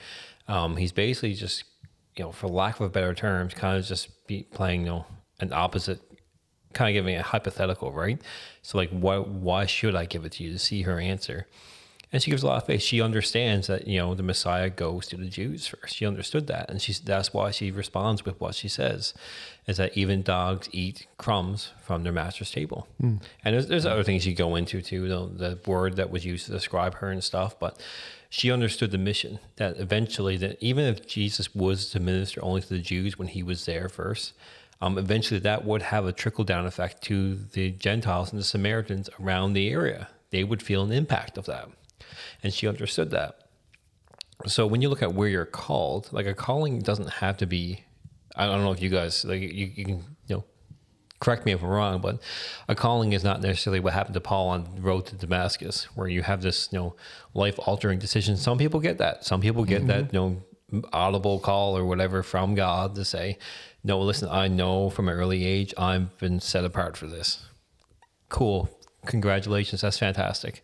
um, 0.47 0.77
he's 0.77 0.91
basically 0.91 1.33
just, 1.33 1.63
you 2.15 2.23
know, 2.23 2.31
for 2.31 2.47
lack 2.47 2.79
of 2.79 2.85
a 2.85 2.89
better 2.89 3.13
terms, 3.13 3.53
kind 3.53 3.77
of 3.77 3.85
just 3.85 4.27
be 4.27 4.43
playing, 4.43 4.81
you 4.81 4.87
know, 4.87 5.05
an 5.39 5.53
opposite 5.53 5.99
kind 6.73 6.89
of 6.89 6.93
giving 6.93 7.15
a 7.15 7.23
hypothetical, 7.23 7.91
right? 7.91 8.19
So 8.61 8.77
like, 8.77 8.89
why 8.89 9.17
why 9.17 9.65
should 9.65 9.95
I 9.95 10.05
give 10.05 10.25
it 10.25 10.33
to 10.33 10.43
you 10.43 10.51
to 10.53 10.59
see 10.59 10.83
her 10.83 10.99
answer? 10.99 11.47
And 12.13 12.21
she 12.21 12.29
gives 12.29 12.43
a 12.43 12.47
lot 12.47 12.57
of 12.57 12.65
faith. 12.65 12.81
She 12.81 13.01
understands 13.01 13.67
that 13.67 13.87
you 13.87 13.97
know 13.97 14.15
the 14.15 14.23
Messiah 14.23 14.69
goes 14.69 15.07
to 15.07 15.17
the 15.17 15.27
Jews 15.27 15.67
first. 15.67 15.95
She 15.95 16.05
understood 16.05 16.47
that, 16.47 16.69
and 16.69 16.81
she's 16.81 16.99
that's 16.99 17.33
why 17.33 17.51
she 17.51 17.71
responds 17.71 18.25
with 18.25 18.39
what 18.41 18.53
she 18.53 18.67
says, 18.67 19.13
is 19.65 19.77
that 19.77 19.97
even 19.97 20.21
dogs 20.21 20.67
eat 20.73 21.07
crumbs 21.17 21.71
from 21.81 22.03
their 22.03 22.11
master's 22.11 22.51
table. 22.51 22.87
Hmm. 22.99 23.17
And 23.45 23.55
there's, 23.55 23.67
there's 23.67 23.85
other 23.85 24.03
things 24.03 24.27
you 24.27 24.35
go 24.35 24.55
into 24.55 24.81
too, 24.81 25.07
the, 25.07 25.25
the 25.25 25.59
word 25.65 25.95
that 25.95 26.11
was 26.11 26.25
used 26.25 26.47
to 26.47 26.51
describe 26.51 26.95
her 26.95 27.09
and 27.09 27.23
stuff, 27.23 27.57
but 27.57 27.79
she 28.29 28.49
understood 28.49 28.91
the 28.91 28.97
mission 28.97 29.39
that 29.57 29.77
eventually 29.77 30.37
that 30.37 30.57
even 30.61 30.85
if 30.85 31.05
Jesus 31.05 31.53
was 31.53 31.89
to 31.91 31.99
minister 31.99 32.43
only 32.43 32.61
to 32.61 32.69
the 32.69 32.79
Jews 32.79 33.19
when 33.19 33.27
he 33.27 33.43
was 33.43 33.65
there 33.65 33.89
first, 33.89 34.33
um, 34.81 34.97
eventually 34.97 35.39
that 35.41 35.63
would 35.63 35.83
have 35.83 36.05
a 36.05 36.11
trickle 36.11 36.43
down 36.43 36.65
effect 36.65 37.03
to 37.03 37.35
the 37.35 37.71
Gentiles 37.71 38.31
and 38.31 38.39
the 38.39 38.43
Samaritans 38.43 39.09
around 39.19 39.53
the 39.53 39.69
area. 39.69 40.09
They 40.31 40.43
would 40.43 40.61
feel 40.61 40.83
an 40.83 40.91
impact 40.91 41.37
of 41.37 41.45
that. 41.45 41.69
And 42.43 42.53
she 42.53 42.67
understood 42.67 43.11
that. 43.11 43.37
So 44.47 44.65
when 44.65 44.81
you 44.81 44.89
look 44.89 45.03
at 45.03 45.13
where 45.13 45.29
you're 45.29 45.45
called, 45.45 46.09
like 46.11 46.25
a 46.25 46.33
calling 46.33 46.79
doesn't 46.79 47.09
have 47.09 47.37
to 47.37 47.45
be, 47.45 47.83
I 48.35 48.47
don't 48.47 48.63
know 48.63 48.71
if 48.71 48.81
you 48.81 48.89
guys, 48.89 49.23
like 49.23 49.41
you, 49.41 49.71
you 49.75 49.85
can, 49.85 50.03
you 50.27 50.35
know, 50.37 50.43
correct 51.19 51.45
me 51.45 51.51
if 51.51 51.61
I'm 51.61 51.69
wrong, 51.69 52.01
but 52.01 52.19
a 52.67 52.73
calling 52.73 53.13
is 53.13 53.23
not 53.23 53.41
necessarily 53.41 53.79
what 53.79 53.93
happened 53.93 54.15
to 54.15 54.21
Paul 54.21 54.49
on 54.49 54.67
the 54.75 54.81
road 54.81 55.05
to 55.07 55.15
Damascus, 55.15 55.83
where 55.95 56.07
you 56.07 56.23
have 56.23 56.41
this, 56.41 56.69
you 56.71 56.79
know, 56.79 56.95
life 57.35 57.59
altering 57.59 57.99
decision. 57.99 58.35
Some 58.35 58.57
people 58.57 58.79
get 58.79 58.97
that. 58.97 59.23
Some 59.25 59.41
people 59.41 59.63
get 59.63 59.85
that, 59.85 60.11
you 60.11 60.19
know, 60.19 60.81
audible 60.91 61.39
call 61.39 61.77
or 61.77 61.85
whatever 61.85 62.23
from 62.23 62.55
God 62.55 62.95
to 62.95 63.05
say, 63.05 63.37
no, 63.83 63.99
listen, 63.99 64.29
I 64.29 64.47
know 64.47 64.89
from 64.89 65.07
an 65.09 65.15
early 65.15 65.45
age 65.45 65.73
I've 65.77 66.17
been 66.17 66.39
set 66.39 66.63
apart 66.65 66.97
for 66.97 67.07
this. 67.07 67.45
Cool. 68.29 68.69
Congratulations. 69.05 69.81
That's 69.81 69.97
fantastic. 69.97 70.63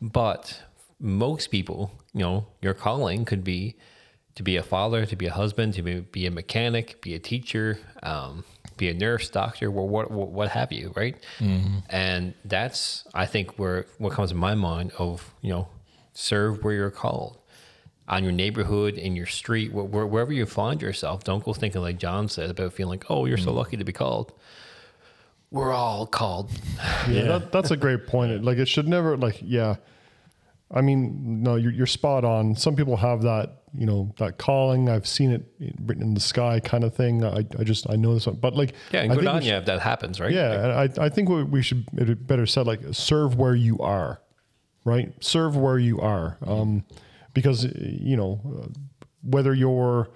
But 0.00 0.62
most 1.00 1.50
people, 1.50 1.92
you 2.12 2.20
know, 2.20 2.46
your 2.60 2.74
calling 2.74 3.24
could 3.24 3.44
be 3.44 3.76
to 4.34 4.42
be 4.42 4.56
a 4.56 4.62
father, 4.62 5.06
to 5.06 5.16
be 5.16 5.26
a 5.26 5.32
husband, 5.32 5.74
to 5.74 5.82
be, 5.82 6.00
be 6.00 6.26
a 6.26 6.30
mechanic, 6.30 7.00
be 7.02 7.14
a 7.14 7.18
teacher, 7.18 7.78
um, 8.02 8.44
be 8.76 8.88
a 8.88 8.94
nurse, 8.94 9.28
doctor, 9.28 9.66
or 9.66 9.70
what, 9.86 10.10
what, 10.10 10.30
what 10.30 10.48
have 10.50 10.70
you, 10.72 10.92
right? 10.96 11.16
And 11.90 12.34
that's, 12.44 13.04
I 13.14 13.26
think, 13.26 13.58
where 13.58 13.86
what 13.98 14.12
comes 14.12 14.30
to 14.30 14.36
my 14.36 14.54
mind 14.54 14.92
of, 14.98 15.34
you 15.40 15.50
know, 15.50 15.68
serve 16.14 16.62
where 16.64 16.74
you're 16.74 16.90
called 16.90 17.38
on 18.08 18.22
your 18.24 18.32
neighborhood, 18.32 18.94
in 18.94 19.14
your 19.14 19.26
street, 19.26 19.70
wh- 19.70 19.86
wh- 19.86 20.10
wherever 20.10 20.32
you 20.32 20.46
find 20.46 20.80
yourself. 20.82 21.24
Don't 21.24 21.44
go 21.44 21.52
thinking 21.52 21.82
like 21.82 21.98
John 21.98 22.28
said 22.28 22.50
about 22.50 22.72
feeling 22.72 22.98
like, 22.98 23.10
oh, 23.10 23.26
you're 23.26 23.36
so 23.36 23.52
lucky 23.52 23.76
to 23.76 23.84
be 23.84 23.92
called. 23.92 24.32
We're 25.50 25.72
all 25.72 26.06
called. 26.06 26.50
Yeah, 27.08 27.22
That, 27.38 27.52
that's 27.52 27.70
a 27.70 27.76
great 27.76 28.06
point. 28.06 28.44
Like 28.44 28.58
it 28.58 28.68
should 28.68 28.88
never 28.88 29.16
like 29.16 29.38
yeah. 29.42 29.76
I 30.70 30.82
mean, 30.82 31.42
no, 31.42 31.54
you're, 31.56 31.72
you're 31.72 31.86
spot 31.86 32.26
on. 32.26 32.54
Some 32.54 32.76
people 32.76 32.98
have 32.98 33.22
that, 33.22 33.62
you 33.74 33.86
know, 33.86 34.12
that 34.18 34.36
calling. 34.36 34.90
I've 34.90 35.06
seen 35.06 35.30
it 35.30 35.42
written 35.82 36.02
in 36.02 36.12
the 36.12 36.20
sky 36.20 36.60
kind 36.60 36.84
of 36.84 36.94
thing. 36.94 37.24
I, 37.24 37.38
I 37.58 37.64
just, 37.64 37.88
I 37.88 37.96
know 37.96 38.12
this 38.12 38.26
one, 38.26 38.36
but 38.36 38.54
like, 38.54 38.74
Yeah, 38.92 39.00
and 39.00 39.12
I 39.12 39.14
good 39.16 39.26
on 39.26 39.42
you 39.42 39.52
if 39.54 39.64
that 39.64 39.80
happens, 39.80 40.20
right? 40.20 40.30
yeah, 40.30 40.52
and 40.52 40.72
I, 41.00 41.06
I 41.06 41.08
think 41.08 41.30
what 41.30 41.48
we 41.48 41.62
should 41.62 41.86
better 42.26 42.44
said 42.44 42.66
like 42.66 42.80
serve 42.92 43.36
where 43.36 43.54
you 43.54 43.78
are, 43.78 44.20
right? 44.84 45.10
Serve 45.24 45.56
where 45.56 45.78
you 45.78 46.02
are, 46.02 46.36
um, 46.46 46.84
because 47.38 47.64
you 47.76 48.16
know 48.16 48.40
whether 49.22 49.54
you're 49.54 50.08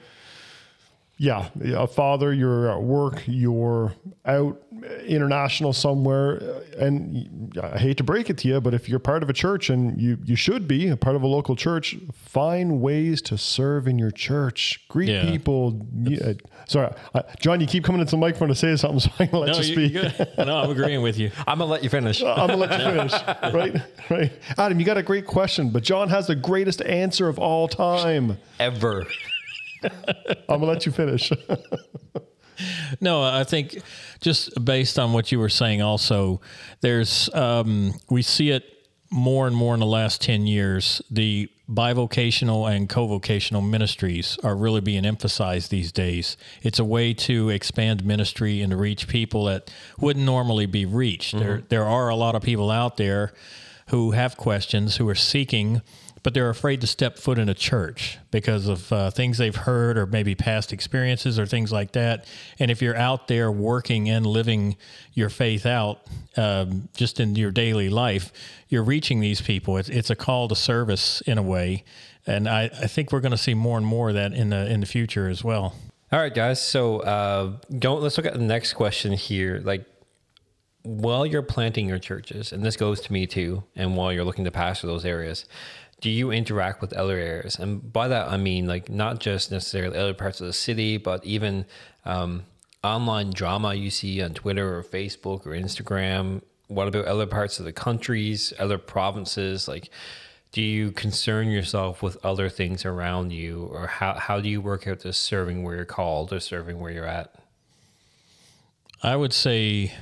yeah 1.28 1.48
a 1.84 1.86
father, 1.86 2.32
you're 2.34 2.68
at 2.74 2.82
work, 2.82 3.22
you're 3.26 3.92
out 4.26 4.60
international 5.06 5.72
somewhere, 5.72 6.42
uh, 6.42 6.84
and 6.84 7.56
I 7.62 7.78
hate 7.78 7.96
to 7.98 8.04
break 8.04 8.28
it 8.30 8.38
to 8.38 8.48
you, 8.48 8.60
but 8.60 8.74
if 8.74 8.88
you're 8.88 8.98
part 8.98 9.22
of 9.22 9.30
a 9.30 9.32
church 9.32 9.70
and 9.70 10.00
you 10.00 10.18
you 10.24 10.34
should 10.36 10.66
be 10.66 10.88
a 10.88 10.96
part 10.96 11.14
of 11.16 11.22
a 11.22 11.26
local 11.26 11.54
church, 11.54 11.96
find 12.12 12.80
ways 12.80 13.22
to 13.22 13.38
serve 13.38 13.86
in 13.86 13.98
your 13.98 14.10
church, 14.10 14.84
greet 14.88 15.08
Yeah. 15.10 15.30
people. 15.30 15.86
Yeah, 16.02 16.32
sorry, 16.66 16.92
I, 17.14 17.22
John, 17.40 17.60
you 17.60 17.66
keep 17.68 17.84
coming 17.84 18.00
into 18.00 18.12
the 18.12 18.16
microphone 18.26 18.48
to 18.48 18.54
say 18.56 18.74
something, 18.76 19.00
so 19.06 19.10
I'm 19.20 19.26
gonna 19.28 19.38
let 19.44 19.50
No, 19.52 19.60
you 19.60 19.68
you, 19.68 19.74
speak. 19.74 19.92
you 19.94 20.00
good. 20.36 20.46
no, 20.46 20.56
I'm 20.58 20.70
agreeing 20.70 21.02
with 21.02 21.18
you. 21.18 21.30
I'm 21.46 21.58
gonna 21.58 21.70
let 21.70 21.84
you 21.84 21.90
finish. 21.90 22.20
I'm 22.40 22.48
gonna 22.48 22.56
let 22.56 22.72
you 22.78 22.84
finish. 22.90 23.12
right, 23.54 23.74
right. 24.10 24.32
Adam, 24.58 24.80
you 24.80 24.86
got 24.86 24.98
a 24.98 25.02
great 25.04 25.26
question, 25.26 25.70
but 25.70 25.82
John 25.84 26.08
has 26.08 26.26
the 26.26 26.34
greatest 26.36 26.82
answer 26.82 27.28
of 27.28 27.38
all 27.38 27.68
time. 27.68 28.38
Ever. 28.58 29.06
I'm 29.84 30.60
gonna 30.60 30.66
let 30.66 30.86
you 30.86 30.92
finish. 30.92 31.32
No, 33.00 33.22
I 33.22 33.44
think 33.44 33.78
just 34.20 34.64
based 34.64 34.98
on 34.98 35.12
what 35.12 35.32
you 35.32 35.38
were 35.38 35.48
saying, 35.48 35.82
also, 35.82 36.40
there's 36.80 37.32
um, 37.34 37.94
we 38.10 38.22
see 38.22 38.50
it 38.50 38.64
more 39.10 39.46
and 39.46 39.56
more 39.56 39.74
in 39.74 39.80
the 39.80 39.86
last 39.86 40.22
ten 40.22 40.46
years. 40.46 41.02
The 41.10 41.50
bivocational 41.68 42.70
and 42.70 42.88
co-vocational 42.88 43.62
ministries 43.62 44.38
are 44.44 44.54
really 44.54 44.80
being 44.80 45.06
emphasized 45.06 45.70
these 45.70 45.90
days. 45.90 46.36
It's 46.62 46.78
a 46.78 46.84
way 46.84 47.14
to 47.14 47.48
expand 47.48 48.04
ministry 48.04 48.60
and 48.60 48.70
to 48.70 48.76
reach 48.76 49.08
people 49.08 49.44
that 49.44 49.72
wouldn't 49.98 50.24
normally 50.24 50.66
be 50.66 50.84
reached. 50.84 51.38
There, 51.38 51.62
there 51.68 51.84
are 51.84 52.10
a 52.10 52.16
lot 52.16 52.34
of 52.34 52.42
people 52.42 52.70
out 52.70 52.98
there 52.98 53.32
who 53.88 54.10
have 54.10 54.36
questions, 54.36 54.96
who 54.96 55.08
are 55.08 55.14
seeking 55.14 55.80
but 56.22 56.34
they're 56.34 56.50
afraid 56.50 56.80
to 56.80 56.86
step 56.86 57.18
foot 57.18 57.38
in 57.38 57.48
a 57.48 57.54
church 57.54 58.18
because 58.30 58.68
of 58.68 58.92
uh, 58.92 59.10
things 59.10 59.38
they've 59.38 59.56
heard 59.56 59.98
or 59.98 60.06
maybe 60.06 60.34
past 60.34 60.72
experiences 60.72 61.38
or 61.38 61.46
things 61.46 61.72
like 61.72 61.92
that. 61.92 62.26
And 62.58 62.70
if 62.70 62.80
you're 62.80 62.96
out 62.96 63.28
there 63.28 63.50
working 63.50 64.08
and 64.08 64.24
living 64.24 64.76
your 65.14 65.28
faith 65.28 65.66
out 65.66 66.00
um, 66.36 66.88
just 66.96 67.18
in 67.18 67.34
your 67.34 67.50
daily 67.50 67.88
life, 67.88 68.32
you're 68.68 68.84
reaching 68.84 69.20
these 69.20 69.40
people. 69.40 69.76
It's, 69.76 69.88
it's 69.88 70.10
a 70.10 70.16
call 70.16 70.48
to 70.48 70.56
service 70.56 71.20
in 71.22 71.38
a 71.38 71.42
way. 71.42 71.84
And 72.26 72.48
I, 72.48 72.64
I 72.64 72.86
think 72.86 73.10
we're 73.10 73.20
going 73.20 73.32
to 73.32 73.38
see 73.38 73.54
more 73.54 73.76
and 73.76 73.86
more 73.86 74.10
of 74.10 74.14
that 74.14 74.32
in 74.32 74.50
the 74.50 74.70
in 74.70 74.80
the 74.80 74.86
future 74.86 75.28
as 75.28 75.42
well. 75.42 75.74
All 76.12 76.20
right, 76.20 76.32
guys. 76.32 76.62
So 76.62 77.00
uh, 77.00 77.56
go, 77.78 77.94
let's 77.94 78.16
look 78.16 78.26
at 78.26 78.34
the 78.34 78.38
next 78.38 78.74
question 78.74 79.12
here. 79.12 79.60
Like, 79.64 79.86
while 80.82 81.24
you're 81.24 81.42
planting 81.42 81.88
your 81.88 81.98
churches, 81.98 82.52
and 82.52 82.62
this 82.62 82.76
goes 82.76 83.00
to 83.02 83.12
me 83.12 83.26
too, 83.26 83.64
and 83.74 83.96
while 83.96 84.12
you're 84.12 84.24
looking 84.24 84.44
to 84.44 84.50
pastor 84.50 84.86
those 84.86 85.04
areas, 85.04 85.46
do 86.02 86.10
you 86.10 86.32
interact 86.32 86.82
with 86.82 86.92
other 86.92 87.16
areas? 87.16 87.58
And 87.58 87.92
by 87.92 88.08
that, 88.08 88.28
I 88.28 88.36
mean 88.36 88.66
like 88.66 88.90
not 88.90 89.20
just 89.20 89.50
necessarily 89.50 89.96
other 89.96 90.12
parts 90.12 90.40
of 90.40 90.48
the 90.48 90.52
city, 90.52 90.98
but 90.98 91.24
even 91.24 91.64
um, 92.04 92.42
online 92.82 93.30
drama 93.30 93.74
you 93.74 93.88
see 93.88 94.20
on 94.20 94.34
Twitter 94.34 94.76
or 94.76 94.82
Facebook 94.82 95.46
or 95.46 95.50
Instagram. 95.50 96.42
What 96.66 96.88
about 96.88 97.04
other 97.04 97.26
parts 97.26 97.60
of 97.60 97.64
the 97.64 97.72
countries, 97.72 98.52
other 98.58 98.78
provinces? 98.78 99.68
Like, 99.68 99.90
do 100.50 100.60
you 100.60 100.90
concern 100.90 101.48
yourself 101.48 102.02
with 102.02 102.22
other 102.24 102.48
things 102.48 102.84
around 102.84 103.32
you, 103.32 103.68
or 103.72 103.86
how, 103.86 104.14
how 104.14 104.40
do 104.40 104.48
you 104.48 104.60
work 104.60 104.86
out 104.86 105.00
this 105.00 105.16
serving 105.16 105.62
where 105.62 105.76
you're 105.76 105.84
called 105.84 106.32
or 106.32 106.40
serving 106.40 106.80
where 106.80 106.90
you're 106.90 107.06
at? 107.06 107.34
I 109.02 109.14
would 109.16 109.32
say 109.32 109.92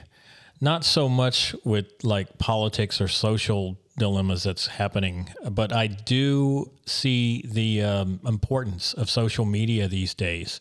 not 0.61 0.85
so 0.85 1.09
much 1.09 1.55
with 1.65 1.87
like 2.03 2.39
politics 2.39 3.01
or 3.01 3.09
social 3.09 3.79
dilemmas 4.01 4.43
that's 4.43 4.67
happening, 4.67 5.31
but 5.49 5.73
I 5.73 5.87
do 5.87 6.73
see 6.87 7.45
the 7.47 7.83
um, 7.83 8.21
importance 8.27 8.93
of 8.95 9.09
social 9.09 9.45
media 9.45 9.87
these 9.87 10.15
days. 10.15 10.61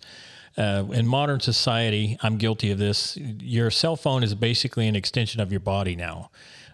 Uh, 0.56 0.84
in 0.92 1.08
modern 1.08 1.40
society, 1.40 2.18
I'm 2.22 2.38
guilty 2.38 2.70
of 2.70 2.78
this. 2.78 3.18
Your 3.18 3.72
cell 3.72 3.96
phone 3.96 4.24
is 4.24 4.36
basically 4.36 4.88
an 4.88 4.96
extension 4.96 5.42
of 5.42 5.52
your 5.52 5.62
body 5.62 5.96
now. 5.96 6.30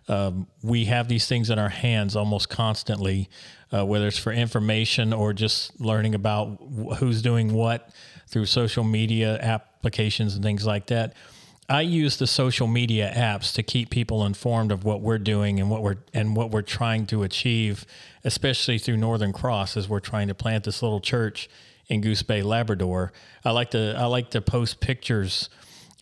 Um, 0.07 0.47
we 0.61 0.85
have 0.85 1.07
these 1.07 1.27
things 1.27 1.49
in 1.49 1.59
our 1.59 1.69
hands 1.69 2.15
almost 2.15 2.49
constantly, 2.49 3.29
uh, 3.71 3.85
whether 3.85 4.07
it's 4.07 4.17
for 4.17 4.31
information 4.31 5.13
or 5.13 5.33
just 5.33 5.79
learning 5.79 6.15
about 6.15 6.59
wh- 6.59 6.97
who's 6.97 7.21
doing 7.21 7.53
what 7.53 7.89
through 8.27 8.45
social 8.45 8.83
media 8.83 9.37
applications 9.39 10.35
and 10.35 10.43
things 10.43 10.65
like 10.65 10.87
that. 10.87 11.13
I 11.67 11.81
use 11.81 12.17
the 12.17 12.27
social 12.27 12.67
media 12.67 13.11
apps 13.15 13.53
to 13.55 13.63
keep 13.63 13.89
people 13.89 14.23
informed 14.25 14.71
of 14.71 14.83
what 14.83 15.01
we're 15.01 15.17
doing 15.17 15.59
and 15.59 15.69
what 15.69 15.81
we're 15.81 15.97
and 16.13 16.35
what 16.35 16.51
we're 16.51 16.61
trying 16.61 17.07
to 17.07 17.23
achieve, 17.23 17.85
especially 18.23 18.77
through 18.77 18.97
Northern 18.97 19.33
Cross 19.33 19.75
as 19.75 19.89
we're 19.89 19.99
trying 19.99 20.27
to 20.27 20.35
plant 20.35 20.63
this 20.65 20.83
little 20.83 20.99
church 20.99 21.49
in 21.87 22.01
Goose 22.01 22.21
Bay, 22.23 22.43
Labrador. 22.43 23.11
I 23.43 23.51
like 23.51 23.71
to 23.71 23.95
I 23.97 24.05
like 24.05 24.29
to 24.31 24.41
post 24.41 24.79
pictures 24.79 25.49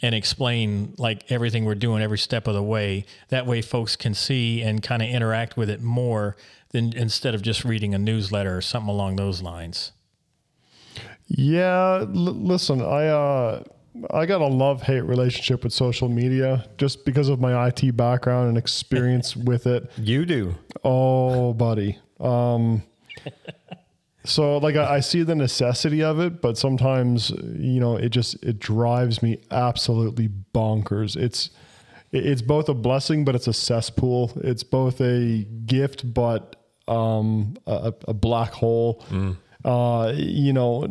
and 0.01 0.13
explain 0.13 0.95
like 0.97 1.31
everything 1.31 1.63
we're 1.63 1.75
doing 1.75 2.01
every 2.03 2.17
step 2.17 2.45
of 2.47 2.55
the 2.55 2.63
way. 2.63 3.05
That 3.29 3.45
way 3.45 3.61
folks 3.61 3.95
can 3.95 4.13
see 4.13 4.61
and 4.61 4.83
kind 4.83 5.01
of 5.01 5.07
interact 5.07 5.55
with 5.55 5.69
it 5.69 5.81
more 5.81 6.35
than 6.71 6.91
instead 6.91 7.33
of 7.35 7.41
just 7.41 7.63
reading 7.63 7.95
a 7.95 7.97
newsletter 7.97 8.57
or 8.57 8.61
something 8.61 8.89
along 8.89 9.15
those 9.15 9.41
lines. 9.41 9.93
yeah, 11.27 11.99
l- 12.01 12.07
listen, 12.07 12.81
I 12.81 13.07
uh, 13.07 13.63
I 14.11 14.25
got 14.25 14.41
a 14.41 14.47
love 14.47 14.81
hate 14.81 15.01
relationship 15.01 15.63
with 15.63 15.73
social 15.73 16.09
media 16.09 16.65
just 16.77 17.05
because 17.05 17.29
of 17.29 17.39
my 17.39 17.67
IT 17.67 17.95
background 17.95 18.49
and 18.49 18.57
experience 18.57 19.35
with 19.35 19.67
it. 19.67 19.91
You 19.97 20.25
do. 20.25 20.55
Oh, 20.83 21.53
buddy. 21.53 21.99
Um, 22.19 22.83
so 24.25 24.57
like 24.57 24.75
I, 24.75 24.95
I 24.95 24.99
see 24.99 25.23
the 25.23 25.35
necessity 25.35 26.01
of 26.03 26.19
it, 26.19 26.41
but 26.41 26.57
sometimes 26.57 27.29
you 27.29 27.79
know 27.79 27.95
it 27.95 28.09
just 28.09 28.43
it 28.43 28.59
drives 28.59 29.21
me 29.21 29.39
absolutely 29.51 30.29
bonkers. 30.53 31.15
It's 31.15 31.49
it's 32.11 32.41
both 32.41 32.69
a 32.69 32.73
blessing, 32.73 33.25
but 33.25 33.35
it's 33.35 33.47
a 33.47 33.53
cesspool. 33.53 34.31
It's 34.43 34.63
both 34.63 35.01
a 35.01 35.45
gift, 35.65 36.13
but 36.13 36.55
um, 36.87 37.55
a, 37.65 37.93
a 38.07 38.13
black 38.13 38.51
hole. 38.51 39.03
Uh, 39.65 40.11
you 40.15 40.51
know, 40.53 40.87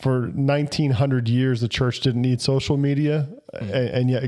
for 0.00 0.28
1900 0.28 1.28
years 1.28 1.60
the 1.60 1.68
church 1.68 2.00
didn't 2.00 2.22
need 2.22 2.40
social 2.40 2.76
media 2.76 3.28
and, 3.60 3.70
and 3.70 4.10
yet 4.10 4.22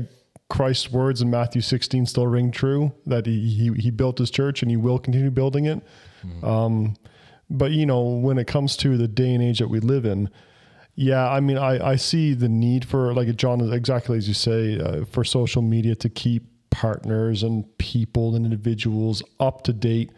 christ's 0.49 0.91
words 0.91 1.21
in 1.21 1.29
matthew 1.29 1.61
16 1.61 2.05
still 2.05 2.27
ring 2.27 2.51
true 2.51 2.91
that 3.05 3.25
he, 3.25 3.49
he, 3.49 3.73
he 3.81 3.91
built 3.91 4.17
his 4.17 4.29
church 4.29 4.61
and 4.61 4.69
he 4.69 4.77
will 4.77 4.99
continue 4.99 5.31
building 5.31 5.65
it. 5.65 5.81
Um, 6.43 6.95
but 7.49 7.71
you 7.71 7.85
know 7.85 8.01
when 8.01 8.37
it 8.37 8.47
comes 8.47 8.77
to 8.77 8.97
the 8.97 9.07
day 9.07 9.33
and 9.33 9.43
age 9.43 9.59
that 9.59 9.67
we 9.67 9.79
live 9.79 10.05
in 10.05 10.29
yeah 10.95 11.29
i 11.29 11.39
mean 11.39 11.57
i, 11.57 11.91
I 11.91 11.95
see 11.95 12.33
the 12.33 12.49
need 12.49 12.85
for 12.85 13.13
like 13.13 13.33
john 13.35 13.61
exactly 13.73 14.17
as 14.17 14.27
you 14.27 14.33
say 14.33 14.79
uh, 14.79 15.05
for 15.05 15.23
social 15.23 15.61
media 15.61 15.95
to 15.95 16.09
keep 16.09 16.43
partners 16.69 17.43
and 17.43 17.65
people 17.77 18.35
and 18.35 18.45
individuals 18.45 19.21
up 19.39 19.63
to 19.63 19.73
date 19.73 20.11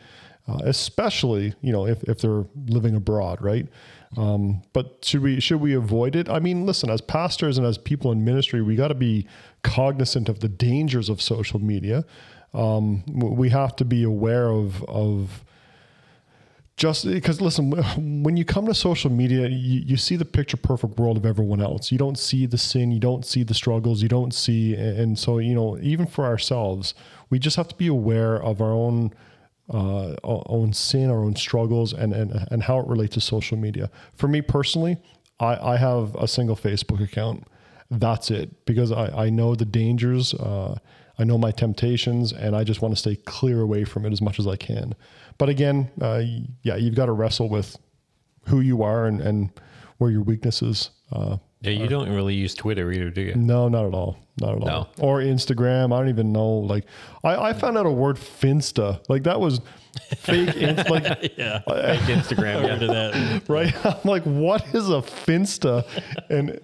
uh, 0.48 0.60
especially 0.64 1.54
you 1.62 1.72
know 1.72 1.88
if, 1.88 2.04
if 2.04 2.20
they're 2.20 2.46
living 2.68 2.96
abroad 2.96 3.42
right? 3.42 3.68
Um, 4.18 4.62
but 4.74 5.04
should 5.04 5.22
we 5.22 5.40
should 5.40 5.60
we 5.60 5.74
avoid 5.74 6.16
it? 6.16 6.30
I 6.30 6.40
mean 6.40 6.66
listen 6.66 6.90
as 6.90 7.02
pastors 7.02 7.58
and 7.58 7.66
as 7.66 7.78
people 7.78 8.12
in 8.12 8.24
ministry 8.24 8.62
we 8.62 8.75
got 8.75 8.90
to 8.90 8.96
be 8.96 9.28
cognizant 9.64 10.30
of 10.30 10.40
the 10.40 10.50
dangers 10.50 11.10
of 11.10 11.22
social 11.22 11.60
media. 11.60 12.06
Um, 12.54 13.04
we 13.08 13.50
have 13.50 13.75
to 13.78 13.86
be 13.86 14.04
aware 14.04 14.50
of 14.50 14.84
of 14.84 15.44
just 16.78 17.06
because 17.06 17.42
listen 17.42 17.72
when 18.24 18.38
you 18.38 18.46
come 18.46 18.68
to 18.68 18.74
social 18.74 19.12
media 19.12 19.48
you, 19.48 19.82
you 19.86 19.98
see 19.98 20.16
the 20.16 20.25
picture 20.25 20.58
perfect 20.58 21.00
world 21.00 21.18
of 21.18 21.25
everyone 21.25 21.62
else. 21.62 21.92
You 21.92 21.98
don't 21.98 22.20
see 22.20 22.46
the 22.46 22.58
sin 22.58 22.92
you 22.92 23.00
don't 23.00 23.25
see 23.25 23.44
the 23.44 23.56
struggles 23.56 24.04
you 24.04 24.10
don't 24.10 24.34
see 24.34 24.75
and 24.75 25.18
so 25.18 25.40
you 25.40 25.56
know 25.56 25.78
even 25.80 26.06
for 26.06 26.24
ourselves 26.25 26.94
we 27.30 27.40
just 27.40 27.58
have 27.58 27.68
to 27.70 27.75
be 27.75 27.88
aware 27.88 28.42
of 28.42 28.62
our 28.62 28.72
own 28.72 29.12
uh, 29.69 30.15
own 30.24 30.72
sin 30.74 31.10
our 31.10 31.24
own 31.24 31.36
struggles 31.36 31.93
and, 31.93 32.13
and 32.13 32.48
and 32.51 32.63
how 32.63 32.79
it 32.79 32.88
relates 32.88 33.15
to 33.15 33.22
social 33.22 33.57
media 33.57 33.89
for 34.15 34.27
me 34.27 34.41
personally 34.41 34.98
i 35.39 35.74
i 35.74 35.77
have 35.77 36.13
a 36.15 36.27
single 36.27 36.55
facebook 36.55 37.03
account 37.03 37.43
that's 37.89 38.29
it 38.29 38.65
because 38.65 38.91
i 38.91 39.25
i 39.25 39.29
know 39.29 39.55
the 39.55 39.65
dangers 39.65 40.34
uh, 40.36 40.77
I 41.17 41.24
know 41.24 41.38
my 41.38 41.51
temptations, 41.51 42.34
and 42.34 42.55
I 42.55 42.63
just 42.63 42.81
want 42.81 42.93
to 42.93 43.00
stay 43.00 43.15
clear 43.15 43.62
away 43.62 43.86
from 43.86 44.05
it 44.05 44.12
as 44.12 44.22
much 44.22 44.39
as 44.39 44.48
I 44.48 44.55
can. 44.55 44.95
But 45.38 45.50
again, 45.50 45.89
uh, 46.01 46.22
yeah, 46.62 46.75
you've 46.75 46.95
got 46.95 47.05
to 47.05 47.13
wrestle 47.13 47.50
with 47.50 47.77
who 48.48 48.60
you 48.60 48.84
are 48.84 49.05
and, 49.05 49.22
and 49.22 49.50
where 49.98 50.12
your 50.12 50.24
weaknesses. 50.24 50.91
Uh, 51.12 51.38
Yeah, 51.65 51.72
you 51.81 51.88
don't 51.88 52.10
really 52.10 52.34
use 52.34 52.53
Twitter 52.53 52.91
either, 52.91 53.10
do 53.10 53.22
you? 53.22 53.36
no, 53.36 53.67
not 53.67 53.86
at 53.86 53.93
all. 53.93 54.17
not 54.39 54.55
at 54.55 54.62
all. 54.62 54.67
No. 54.67 54.88
Or 55.00 55.19
Instagram. 55.19 55.93
I 55.93 56.00
don't 56.00 56.10
even 56.10 56.31
know. 56.31 56.50
Like, 56.50 56.86
I, 57.24 57.36
I 57.50 57.53
found 57.53 57.77
out 57.77 57.86
a 57.86 57.91
word 57.91 58.17
Finsta. 58.17 59.01
Like 59.10 59.24
that 59.24 59.39
was 59.39 59.62
fake. 60.17 60.55
Inst- 60.55 60.89
like, 60.89 61.34
Yeah. 61.38 61.60
Fake 61.67 62.01
Instagram. 62.01 62.63
Yeah. 62.81 62.88
that. 62.88 63.43
right? 63.48 63.86
I'm 63.86 63.98
like, 64.03 64.24
what 64.24 64.63
is 64.75 64.89
a 64.89 65.01
Finsta? 65.01 65.86
And 66.29 66.60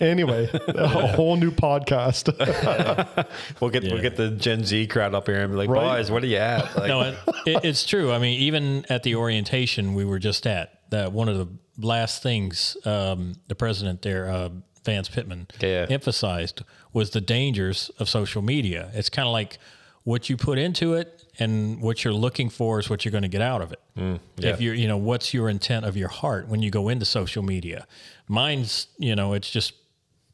anyway, 0.00 0.48
a 0.68 0.86
whole 0.88 1.36
new 1.36 1.50
podcast. 1.50 2.28
We'll 3.60 3.70
get 3.70 3.84
we'll 3.84 4.02
get 4.02 4.16
the 4.16 4.30
Gen 4.30 4.64
Z 4.64 4.86
crowd 4.88 5.14
up 5.14 5.26
here 5.26 5.42
and 5.42 5.52
be 5.52 5.56
like, 5.56 5.68
Right. 5.68 5.98
boys, 5.98 6.10
what 6.10 6.22
are 6.22 6.26
you 6.26 6.36
at? 6.38 6.76
Like, 6.76 6.88
no, 6.88 7.00
it, 7.02 7.14
it, 7.46 7.64
it's 7.64 7.84
true. 7.84 8.12
I 8.12 8.18
mean, 8.18 8.40
even 8.40 8.84
at 8.88 9.02
the 9.02 9.14
orientation 9.16 9.94
we 9.94 10.04
were 10.04 10.18
just 10.18 10.46
at, 10.46 10.80
that 10.90 11.12
one 11.12 11.28
of 11.28 11.38
the 11.38 11.48
last 11.86 12.22
things 12.22 12.76
um, 12.84 13.34
the 13.48 13.54
president 13.54 14.02
there, 14.02 14.28
uh, 14.28 14.48
Vance 14.84 15.08
Pitman, 15.08 15.46
Yeah. 15.60 15.86
emphasized 15.88 16.62
was 16.92 17.10
the 17.10 17.20
dangers 17.20 17.90
of 17.98 18.08
social 18.08 18.42
media. 18.42 18.90
It's 18.94 19.08
kind 19.08 19.26
of 19.28 19.32
like 19.32 19.58
what 20.04 20.28
you 20.28 20.36
put 20.36 20.58
into 20.58 20.94
it 20.94 21.22
and 21.38 21.80
what 21.80 22.02
you're 22.04 22.12
looking 22.12 22.50
for 22.50 22.80
is 22.80 22.90
what 22.90 23.04
you're 23.04 23.12
going 23.12 23.22
to 23.22 23.28
get 23.28 23.40
out 23.42 23.62
of 23.62 23.72
it. 23.72 23.80
Mm, 23.96 24.18
yeah. 24.36 24.50
If 24.50 24.60
you're, 24.60 24.74
you 24.74 24.88
know, 24.88 24.96
what's 24.96 25.32
your 25.32 25.48
intent 25.48 25.86
of 25.86 25.96
your 25.96 26.08
heart 26.08 26.48
when 26.48 26.60
you 26.62 26.70
go 26.70 26.88
into 26.88 27.04
social 27.06 27.42
media? 27.42 27.86
Mine's, 28.28 28.88
you 28.98 29.14
know, 29.14 29.32
it's 29.32 29.48
just 29.50 29.74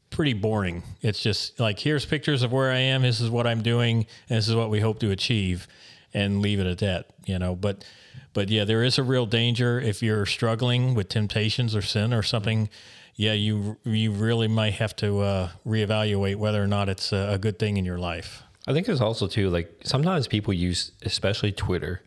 pretty 0.09 0.33
boring. 0.33 0.83
It's 1.01 1.21
just 1.21 1.59
like 1.59 1.79
here's 1.79 2.05
pictures 2.05 2.43
of 2.43 2.51
where 2.51 2.71
I 2.71 2.77
am. 2.77 3.01
This 3.01 3.21
is 3.21 3.29
what 3.29 3.47
I'm 3.47 3.61
doing. 3.61 4.05
And 4.29 4.37
this 4.37 4.47
is 4.47 4.55
what 4.55 4.69
we 4.69 4.79
hope 4.79 4.99
to 4.99 5.11
achieve, 5.11 5.67
and 6.13 6.41
leave 6.41 6.59
it 6.59 6.67
at 6.67 6.79
that. 6.79 7.07
You 7.25 7.39
know, 7.39 7.55
but 7.55 7.85
but 8.33 8.49
yeah, 8.49 8.65
there 8.65 8.83
is 8.83 8.97
a 8.97 9.03
real 9.03 9.25
danger 9.25 9.79
if 9.79 10.01
you're 10.01 10.25
struggling 10.25 10.93
with 10.95 11.09
temptations 11.09 11.75
or 11.75 11.81
sin 11.81 12.13
or 12.13 12.23
something. 12.23 12.69
Yeah, 13.15 13.33
you 13.33 13.77
you 13.83 14.11
really 14.11 14.47
might 14.47 14.75
have 14.75 14.95
to 14.97 15.19
uh, 15.19 15.49
reevaluate 15.65 16.37
whether 16.37 16.63
or 16.63 16.67
not 16.67 16.89
it's 16.89 17.11
a, 17.11 17.31
a 17.33 17.37
good 17.37 17.59
thing 17.59 17.77
in 17.77 17.85
your 17.85 17.97
life. 17.97 18.43
I 18.67 18.73
think 18.73 18.85
there's 18.85 19.01
also 19.01 19.27
too 19.27 19.49
like 19.49 19.81
sometimes 19.83 20.27
people 20.27 20.53
use 20.53 20.91
especially 21.03 21.51
Twitter 21.51 22.01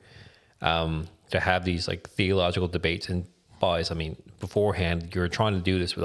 um, 0.61 1.09
to 1.31 1.41
have 1.41 1.65
these 1.65 1.89
like 1.89 2.09
theological 2.09 2.69
debates 2.69 3.09
and 3.09 3.27
boys. 3.61 3.91
I 3.91 3.95
mean, 3.95 4.17
beforehand 4.41 5.15
you're 5.15 5.29
trying 5.29 5.55
to 5.55 5.61
do 5.61 5.79
this 5.79 5.97
with 5.97 6.05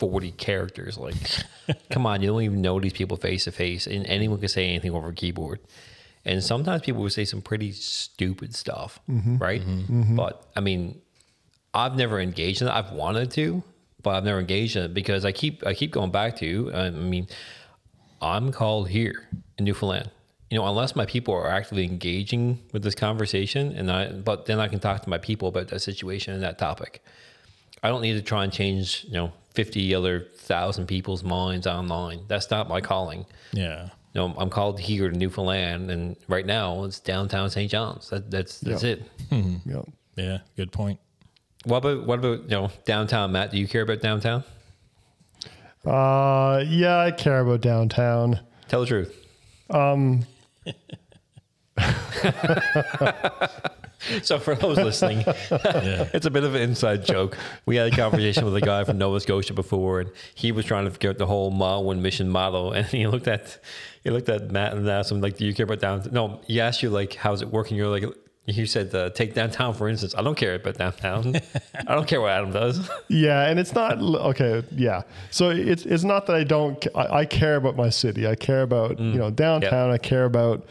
140 0.00 0.32
characters. 0.32 0.98
Like, 0.98 1.14
come 1.90 2.06
on, 2.06 2.20
you 2.20 2.28
don't 2.28 2.42
even 2.42 2.62
know 2.62 2.80
these 2.80 2.92
people 2.92 3.16
face 3.16 3.44
to 3.44 3.52
face, 3.52 3.86
and 3.86 4.06
anyone 4.06 4.38
can 4.38 4.48
say 4.48 4.68
anything 4.68 4.92
over 4.92 5.08
a 5.08 5.14
keyboard. 5.14 5.60
And 6.24 6.42
sometimes 6.44 6.82
people 6.82 7.02
would 7.02 7.12
say 7.12 7.24
some 7.24 7.40
pretty 7.40 7.72
stupid 7.72 8.54
stuff, 8.54 9.00
mm-hmm. 9.08 9.38
right? 9.38 9.62
Mm-hmm. 9.62 10.02
Mm-hmm. 10.02 10.16
But 10.16 10.46
I 10.54 10.60
mean, 10.60 11.00
I've 11.72 11.96
never 11.96 12.20
engaged 12.20 12.62
in 12.62 12.68
it. 12.68 12.72
I've 12.72 12.92
wanted 12.92 13.30
to, 13.32 13.62
but 14.02 14.16
I've 14.16 14.24
never 14.24 14.38
engaged 14.38 14.76
in 14.76 14.84
it 14.84 14.94
because 14.94 15.24
I 15.24 15.32
keep 15.32 15.66
I 15.66 15.74
keep 15.74 15.92
going 15.92 16.10
back 16.10 16.36
to. 16.36 16.70
Um, 16.74 16.96
I 16.96 16.98
mean, 16.98 17.28
I'm 18.20 18.52
called 18.52 18.88
here 18.88 19.28
in 19.58 19.64
Newfoundland. 19.64 20.10
You 20.50 20.58
know, 20.58 20.66
unless 20.66 20.96
my 20.96 21.06
people 21.06 21.32
are 21.32 21.48
actively 21.48 21.84
engaging 21.84 22.58
with 22.72 22.82
this 22.82 22.96
conversation, 22.96 23.72
and 23.72 23.90
I, 23.90 24.10
but 24.10 24.46
then 24.46 24.58
I 24.58 24.66
can 24.66 24.80
talk 24.80 25.02
to 25.02 25.08
my 25.08 25.18
people 25.18 25.48
about 25.48 25.68
that 25.68 25.78
situation 25.78 26.34
and 26.34 26.42
that 26.42 26.58
topic. 26.58 27.04
I 27.84 27.88
don't 27.88 28.02
need 28.02 28.14
to 28.14 28.22
try 28.22 28.42
and 28.42 28.52
change, 28.52 29.04
you 29.04 29.12
know, 29.12 29.32
fifty 29.54 29.94
other 29.94 30.28
thousand 30.36 30.86
people's 30.86 31.22
minds 31.24 31.66
online. 31.66 32.24
That's 32.28 32.50
not 32.50 32.68
my 32.68 32.80
calling. 32.80 33.26
Yeah. 33.52 33.88
You 34.12 34.20
know, 34.20 34.34
I'm 34.36 34.50
called 34.50 34.80
here 34.80 35.08
to 35.08 35.16
Newfoundland, 35.16 35.90
and 35.90 36.16
right 36.26 36.44
now 36.44 36.82
it's 36.84 36.98
downtown 36.98 37.48
St. 37.50 37.70
John's. 37.70 38.10
That, 38.10 38.30
that's 38.30 38.58
that's 38.60 38.82
Yeah. 38.82 38.90
it. 38.90 39.02
yeah. 39.64 39.82
Yeah. 40.16 40.38
Good 40.56 40.72
point. 40.72 40.98
What 41.64 41.78
about 41.78 42.06
what 42.06 42.18
about 42.18 42.42
you 42.44 42.48
know 42.50 42.70
downtown, 42.84 43.32
Matt? 43.32 43.52
Do 43.52 43.58
you 43.58 43.68
care 43.68 43.82
about 43.82 44.00
downtown? 44.00 44.42
Uh, 45.84 46.64
yeah, 46.66 46.98
I 46.98 47.12
care 47.12 47.40
about 47.40 47.60
downtown. 47.60 48.40
Tell 48.68 48.80
the 48.80 48.86
truth. 48.86 49.16
so 54.22 54.38
for 54.38 54.54
those 54.54 54.76
listening, 54.76 55.24
it's 55.26 56.26
a 56.26 56.30
bit 56.30 56.44
of 56.44 56.54
an 56.54 56.62
inside 56.62 57.04
joke. 57.04 57.36
We 57.66 57.76
had 57.76 57.92
a 57.92 57.96
conversation 57.96 58.44
with 58.44 58.56
a 58.56 58.60
guy 58.60 58.84
from 58.84 58.98
Nova 58.98 59.20
Scotia 59.20 59.54
before, 59.54 60.00
and 60.00 60.10
he 60.34 60.52
was 60.52 60.64
trying 60.64 60.84
to 60.84 60.90
figure 60.90 61.10
out 61.10 61.18
the 61.18 61.26
whole 61.26 61.50
mile 61.50 61.84
one 61.84 62.02
mission 62.02 62.28
model. 62.28 62.72
And 62.72 62.86
he 62.86 63.06
looked 63.06 63.28
at 63.28 63.58
he 64.04 64.10
looked 64.10 64.28
at 64.28 64.50
Matt 64.50 64.74
and 64.74 64.88
asked 64.88 65.10
him 65.10 65.20
like, 65.20 65.36
"Do 65.36 65.46
you 65.46 65.54
care 65.54 65.64
about 65.64 65.80
downtown?" 65.80 66.12
No, 66.12 66.40
he 66.46 66.60
asked 66.60 66.82
you 66.82 66.90
like, 66.90 67.14
"How's 67.14 67.42
it 67.42 67.50
working?" 67.50 67.76
You're 67.76 67.88
like. 67.88 68.04
You 68.46 68.66
said 68.66 68.92
uh, 68.94 69.10
take 69.10 69.34
downtown 69.34 69.74
for 69.74 69.88
instance. 69.88 70.14
I 70.16 70.22
don't 70.22 70.34
care 70.34 70.54
about 70.56 70.76
downtown. 70.76 71.36
I 71.86 71.94
don't 71.94 72.08
care 72.08 72.20
what 72.20 72.30
Adam 72.30 72.50
does. 72.50 72.90
Yeah, 73.08 73.48
and 73.48 73.60
it's 73.60 73.74
not 73.74 73.98
okay. 74.00 74.64
Yeah, 74.72 75.02
so 75.30 75.50
it's 75.50 75.84
it's 75.84 76.02
not 76.02 76.26
that 76.26 76.34
I 76.34 76.42
don't. 76.42 76.84
I, 76.96 77.18
I 77.18 77.24
care 77.26 77.56
about 77.56 77.76
my 77.76 77.90
city. 77.90 78.26
I 78.26 78.34
care 78.34 78.62
about 78.62 78.98
you 78.98 79.18
know 79.18 79.30
downtown. 79.30 79.90
I 79.90 79.98
care 79.98 80.24
about 80.24 80.66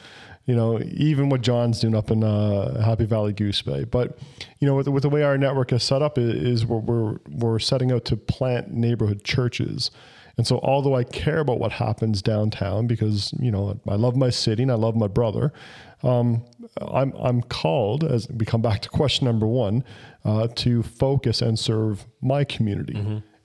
you 0.49 0.55
know 0.55 0.79
even 1.07 1.29
what 1.29 1.41
John's 1.41 1.79
doing 1.79 1.95
up 1.95 2.09
in 2.12 2.23
uh, 2.23 2.81
Happy 2.81 3.05
Valley 3.05 3.33
Goose 3.33 3.62
Bay. 3.62 3.83
But 3.83 4.17
you 4.59 4.67
know 4.67 4.75
with, 4.75 4.85
the- 4.85 4.91
with 4.91 5.03
the 5.03 5.09
way 5.09 5.23
our 5.23 5.38
network 5.38 5.71
is 5.71 5.83
set 5.83 6.01
up 6.01 6.17
i- 6.17 6.21
is 6.21 6.65
we're, 6.65 6.79
we're 6.89 7.17
we're 7.29 7.59
setting 7.59 7.91
out 7.91 8.03
to 8.05 8.17
plant 8.17 8.71
neighborhood 8.71 9.23
churches. 9.23 9.91
And 10.38 10.47
so, 10.47 10.59
although 10.63 10.95
I 10.95 11.03
care 11.03 11.39
about 11.39 11.59
what 11.59 11.73
happens 11.73 12.21
downtown 12.21 12.88
because 12.88 13.33
you 13.39 13.51
know 13.51 13.79
I 13.88 13.95
love 13.95 14.15
my 14.15 14.29
city 14.29 14.63
and 14.63 14.71
I 14.71 14.75
love 14.75 14.95
my 14.95 15.07
brother, 15.07 15.51
um, 16.01 16.43
I'm 16.81 17.12
I'm 17.19 17.41
called 17.43 18.03
as 18.05 18.27
we 18.29 18.45
come 18.45 18.62
back 18.62 18.81
to 18.83 18.89
question 18.89 19.25
number 19.25 19.45
one 19.45 19.83
uh, 20.23 20.47
to 20.63 20.81
focus 20.83 21.41
and 21.41 21.59
serve 21.59 22.05
my 22.21 22.43
community. 22.45 22.93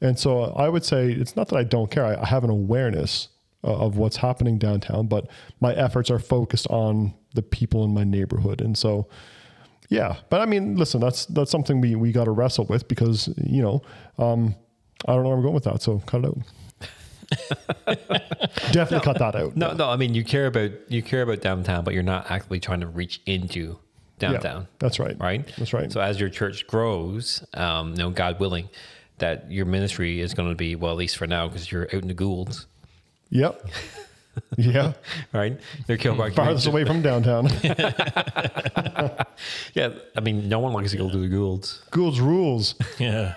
And 0.00 0.18
so, 0.18 0.44
I 0.56 0.68
would 0.68 0.84
say 0.84 1.10
it's 1.10 1.34
not 1.34 1.48
that 1.48 1.56
I 1.56 1.64
don't 1.64 1.90
care. 1.90 2.04
I, 2.04 2.14
I 2.22 2.26
have 2.26 2.44
an 2.44 2.50
awareness 2.50 3.28
of 3.64 3.96
what's 3.96 4.16
happening 4.16 4.58
downtown, 4.58 5.06
but 5.06 5.28
my 5.60 5.72
efforts 5.74 6.10
are 6.10 6.18
focused 6.18 6.66
on 6.68 7.14
the 7.34 7.42
people 7.42 7.84
in 7.84 7.92
my 7.94 8.04
neighborhood. 8.04 8.60
And 8.60 8.76
so, 8.78 9.08
yeah. 9.88 10.16
But 10.30 10.40
I 10.40 10.46
mean, 10.46 10.76
listen, 10.76 11.00
that's 11.00 11.26
that's 11.26 11.50
something 11.50 11.80
we 11.80 11.94
we 11.96 12.12
got 12.12 12.24
to 12.24 12.30
wrestle 12.30 12.66
with 12.66 12.86
because 12.88 13.28
you 13.42 13.62
know 13.62 13.82
um, 14.18 14.54
I 15.06 15.14
don't 15.14 15.22
know 15.24 15.30
where 15.30 15.36
I'm 15.38 15.42
going 15.42 15.54
with 15.54 15.64
that. 15.64 15.82
So 15.82 15.98
cut 16.06 16.24
it 16.24 16.26
out. 16.26 16.38
Definitely 18.72 19.00
cut 19.04 19.18
that 19.18 19.34
out. 19.34 19.56
No, 19.56 19.72
no. 19.72 19.88
I 19.88 19.96
mean, 19.96 20.14
you 20.14 20.24
care 20.24 20.46
about 20.46 20.70
you 20.88 21.02
care 21.02 21.22
about 21.22 21.40
downtown, 21.40 21.84
but 21.84 21.94
you're 21.94 22.02
not 22.02 22.30
actively 22.30 22.60
trying 22.60 22.80
to 22.80 22.86
reach 22.86 23.20
into 23.26 23.78
Yeah, 24.20 24.32
downtown. 24.32 24.68
that's 24.78 24.98
right. 24.98 25.18
right? 25.18 25.50
That's 25.58 25.72
right. 25.72 25.90
So 25.92 26.00
as 26.00 26.20
your 26.20 26.28
church 26.28 26.66
grows, 26.66 27.44
um, 27.54 27.90
you 27.92 27.96
know, 27.96 28.10
God 28.10 28.40
willing, 28.40 28.68
that 29.18 29.50
your 29.50 29.64
ministry 29.66 30.20
is 30.20 30.34
going 30.34 30.48
to 30.48 30.54
be 30.54 30.76
well, 30.76 30.92
at 30.92 30.98
least 30.98 31.16
for 31.16 31.26
now, 31.26 31.48
because 31.48 31.70
you're 31.72 31.84
out 31.86 31.94
in 32.02 32.08
the 32.08 32.14
Goulds, 32.14 32.66
Yep. 33.30 33.66
Yeah. 34.56 34.94
right? 35.32 35.60
They're 35.86 35.96
killed 35.96 36.18
by 36.18 36.30
Farthest 36.30 36.66
away 36.66 36.84
from 36.84 37.02
downtown. 37.02 37.48
Yeah, 39.74 39.90
I 40.16 40.20
mean, 40.20 40.48
no 40.48 40.58
one 40.60 40.72
likes 40.72 40.92
to 40.92 40.96
go 40.96 41.10
to 41.10 41.16
the 41.18 41.28
Goulds. 41.28 41.82
Gould's 41.90 42.20
rules. 42.20 42.74
Yeah. 42.98 43.34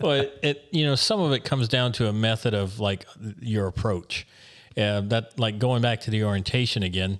well, 0.00 0.12
it, 0.12 0.38
it 0.42 0.64
you 0.72 0.84
know 0.84 0.94
some 0.96 1.20
of 1.20 1.32
it 1.32 1.44
comes 1.44 1.68
down 1.68 1.92
to 1.94 2.08
a 2.08 2.12
method 2.12 2.54
of 2.54 2.80
like 2.80 3.06
your 3.40 3.66
approach. 3.66 4.26
Uh, 4.76 5.00
that 5.02 5.38
like 5.38 5.58
going 5.58 5.82
back 5.82 6.00
to 6.02 6.10
the 6.10 6.24
orientation 6.24 6.82
again. 6.82 7.18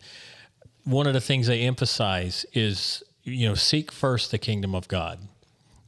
One 0.84 1.06
of 1.06 1.12
the 1.14 1.20
things 1.20 1.46
they 1.46 1.60
emphasize 1.62 2.44
is 2.52 3.02
you 3.24 3.48
know 3.48 3.54
seek 3.54 3.92
first 3.92 4.30
the 4.30 4.38
kingdom 4.38 4.74
of 4.74 4.88
God. 4.88 5.20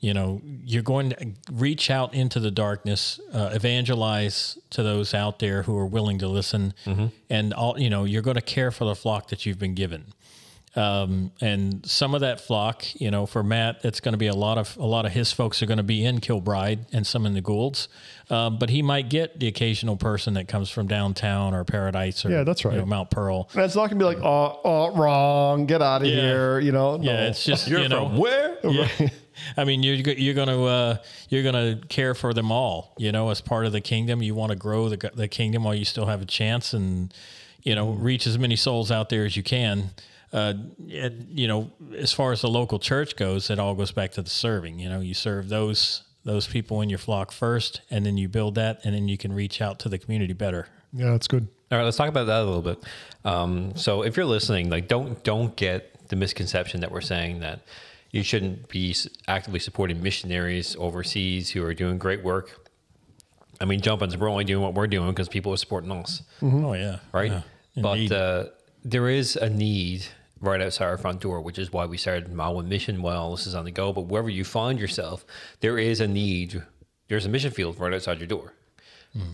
You 0.04 0.12
know 0.12 0.42
you're 0.72 0.82
going 0.94 1.10
to 1.10 1.32
reach 1.50 1.90
out 1.90 2.12
into 2.12 2.38
the 2.38 2.50
darkness, 2.50 3.18
uh, 3.32 3.50
evangelize 3.52 4.58
to 4.70 4.82
those 4.82 5.14
out 5.14 5.38
there 5.38 5.62
who 5.62 5.76
are 5.78 5.86
willing 5.86 6.18
to 6.18 6.28
listen, 6.28 6.74
and 7.30 7.54
all 7.54 7.80
you 7.80 7.88
know 7.88 8.04
you're 8.04 8.26
going 8.30 8.40
to 8.44 8.48
care 8.56 8.70
for 8.70 8.84
the 8.84 8.94
flock 8.94 9.28
that 9.28 9.46
you've 9.46 9.58
been 9.58 9.74
given 9.74 10.12
um, 10.76 11.30
and 11.40 11.86
some 11.86 12.14
of 12.14 12.20
that 12.22 12.40
flock, 12.40 12.84
you 13.00 13.10
know, 13.10 13.26
for 13.26 13.42
Matt, 13.42 13.84
it's 13.84 14.00
going 14.00 14.12
to 14.12 14.18
be 14.18 14.26
a 14.26 14.34
lot 14.34 14.58
of 14.58 14.76
a 14.76 14.84
lot 14.84 15.06
of 15.06 15.12
his 15.12 15.32
folks 15.32 15.62
are 15.62 15.66
going 15.66 15.78
to 15.78 15.84
be 15.84 16.04
in 16.04 16.20
Kilbride 16.20 16.86
and 16.92 17.06
some 17.06 17.26
in 17.26 17.34
the 17.34 17.40
Goulds, 17.40 17.88
um, 18.28 18.58
but 18.58 18.70
he 18.70 18.82
might 18.82 19.08
get 19.08 19.38
the 19.38 19.46
occasional 19.46 19.96
person 19.96 20.34
that 20.34 20.48
comes 20.48 20.70
from 20.70 20.88
downtown 20.88 21.54
or 21.54 21.64
Paradise 21.64 22.24
or 22.24 22.30
Yeah, 22.30 22.42
that's 22.42 22.64
you 22.64 22.70
know, 22.72 22.78
right. 22.78 22.88
Mount 22.88 23.10
Pearl. 23.10 23.48
And 23.54 23.62
it's 23.62 23.76
not 23.76 23.88
going 23.90 23.98
to 24.00 24.04
be 24.04 24.04
like, 24.04 24.18
oh, 24.18 24.60
oh, 24.64 24.96
wrong. 24.96 25.66
Get 25.66 25.80
out 25.80 26.02
of 26.02 26.08
Yeah. 26.08 26.14
here. 26.14 26.58
You 26.58 26.72
know? 26.72 26.96
No. 26.96 27.04
Yeah, 27.04 27.28
it's 27.28 27.44
just 27.44 27.68
You're 27.68 27.80
you 27.80 27.88
know 27.88 28.08
from 28.08 28.18
where? 28.18 28.58
yeah. 28.64 29.08
I 29.56 29.64
mean, 29.64 29.82
you're 29.82 29.96
you're 29.96 30.34
gonna 30.34 30.64
uh, 30.64 30.96
you're 31.28 31.42
gonna 31.42 31.80
care 31.88 32.14
for 32.14 32.32
them 32.34 32.50
all. 32.52 32.94
You 32.98 33.12
know, 33.12 33.30
as 33.30 33.40
part 33.40 33.66
of 33.66 33.72
the 33.72 33.80
kingdom, 33.80 34.22
you 34.22 34.34
want 34.34 34.50
to 34.50 34.56
grow 34.56 34.88
the 34.88 35.10
the 35.14 35.28
kingdom 35.28 35.64
while 35.64 35.74
you 35.74 35.84
still 35.84 36.06
have 36.06 36.22
a 36.22 36.26
chance, 36.26 36.72
and 36.72 37.12
you 37.62 37.74
know, 37.74 37.90
reach 37.90 38.26
as 38.26 38.38
many 38.38 38.56
souls 38.56 38.90
out 38.90 39.08
there 39.08 39.24
as 39.24 39.36
you 39.36 39.42
can. 39.42 39.90
Uh, 40.32 40.54
and, 40.92 41.28
you 41.30 41.46
know, 41.46 41.70
as 41.96 42.12
far 42.12 42.32
as 42.32 42.42
the 42.42 42.48
local 42.48 42.78
church 42.78 43.16
goes, 43.16 43.50
it 43.50 43.58
all 43.58 43.74
goes 43.74 43.92
back 43.92 44.10
to 44.12 44.22
the 44.22 44.30
serving. 44.30 44.78
You 44.78 44.88
know, 44.88 45.00
you 45.00 45.14
serve 45.14 45.48
those 45.48 46.02
those 46.24 46.46
people 46.46 46.80
in 46.80 46.88
your 46.88 46.98
flock 46.98 47.30
first, 47.32 47.82
and 47.90 48.04
then 48.04 48.16
you 48.16 48.28
build 48.28 48.54
that, 48.54 48.80
and 48.84 48.94
then 48.94 49.08
you 49.08 49.18
can 49.18 49.32
reach 49.32 49.60
out 49.60 49.78
to 49.80 49.88
the 49.88 49.98
community 49.98 50.32
better. 50.32 50.68
Yeah, 50.92 51.10
that's 51.10 51.28
good. 51.28 51.46
All 51.70 51.78
right, 51.78 51.84
let's 51.84 51.96
talk 51.96 52.08
about 52.08 52.26
that 52.26 52.40
a 52.40 52.44
little 52.44 52.62
bit. 52.62 52.82
Um, 53.24 53.76
so, 53.76 54.02
if 54.02 54.16
you're 54.16 54.26
listening, 54.26 54.70
like, 54.70 54.88
don't 54.88 55.22
don't 55.22 55.54
get 55.54 56.08
the 56.08 56.16
misconception 56.16 56.80
that 56.80 56.90
we're 56.90 57.00
saying 57.00 57.40
that 57.40 57.60
you 58.14 58.22
shouldn't 58.22 58.68
be 58.68 58.94
actively 59.26 59.58
supporting 59.58 60.00
missionaries 60.00 60.76
overseas 60.78 61.50
who 61.50 61.64
are 61.64 61.74
doing 61.74 61.98
great 61.98 62.22
work. 62.22 62.70
I 63.60 63.64
mean, 63.64 63.80
jumping, 63.80 64.16
we're 64.20 64.30
only 64.30 64.44
doing 64.44 64.62
what 64.62 64.74
we're 64.74 64.86
doing 64.86 65.10
because 65.10 65.28
people 65.28 65.52
are 65.52 65.56
supporting 65.56 65.90
us, 65.90 66.22
Oh 66.40 66.74
yeah, 66.74 66.98
right? 67.12 67.32
Yeah, 67.32 67.42
but 67.82 68.12
uh, 68.12 68.44
there 68.84 69.08
is 69.08 69.34
a 69.34 69.50
need 69.50 70.04
right 70.40 70.60
outside 70.60 70.86
our 70.86 70.96
front 70.96 71.22
door, 71.22 71.40
which 71.40 71.58
is 71.58 71.72
why 71.72 71.86
we 71.86 71.96
started 71.96 72.32
Mile 72.32 72.54
One 72.54 72.68
Mission. 72.68 73.02
Well, 73.02 73.32
this 73.32 73.48
is 73.48 73.54
on 73.56 73.64
the 73.64 73.72
go, 73.72 73.92
but 73.92 74.02
wherever 74.02 74.30
you 74.30 74.44
find 74.44 74.78
yourself, 74.78 75.24
there 75.58 75.76
is 75.76 76.00
a 76.00 76.06
need. 76.06 76.62
There's 77.08 77.26
a 77.26 77.28
mission 77.28 77.50
field 77.50 77.80
right 77.80 77.92
outside 77.92 78.18
your 78.18 78.28
door, 78.28 78.52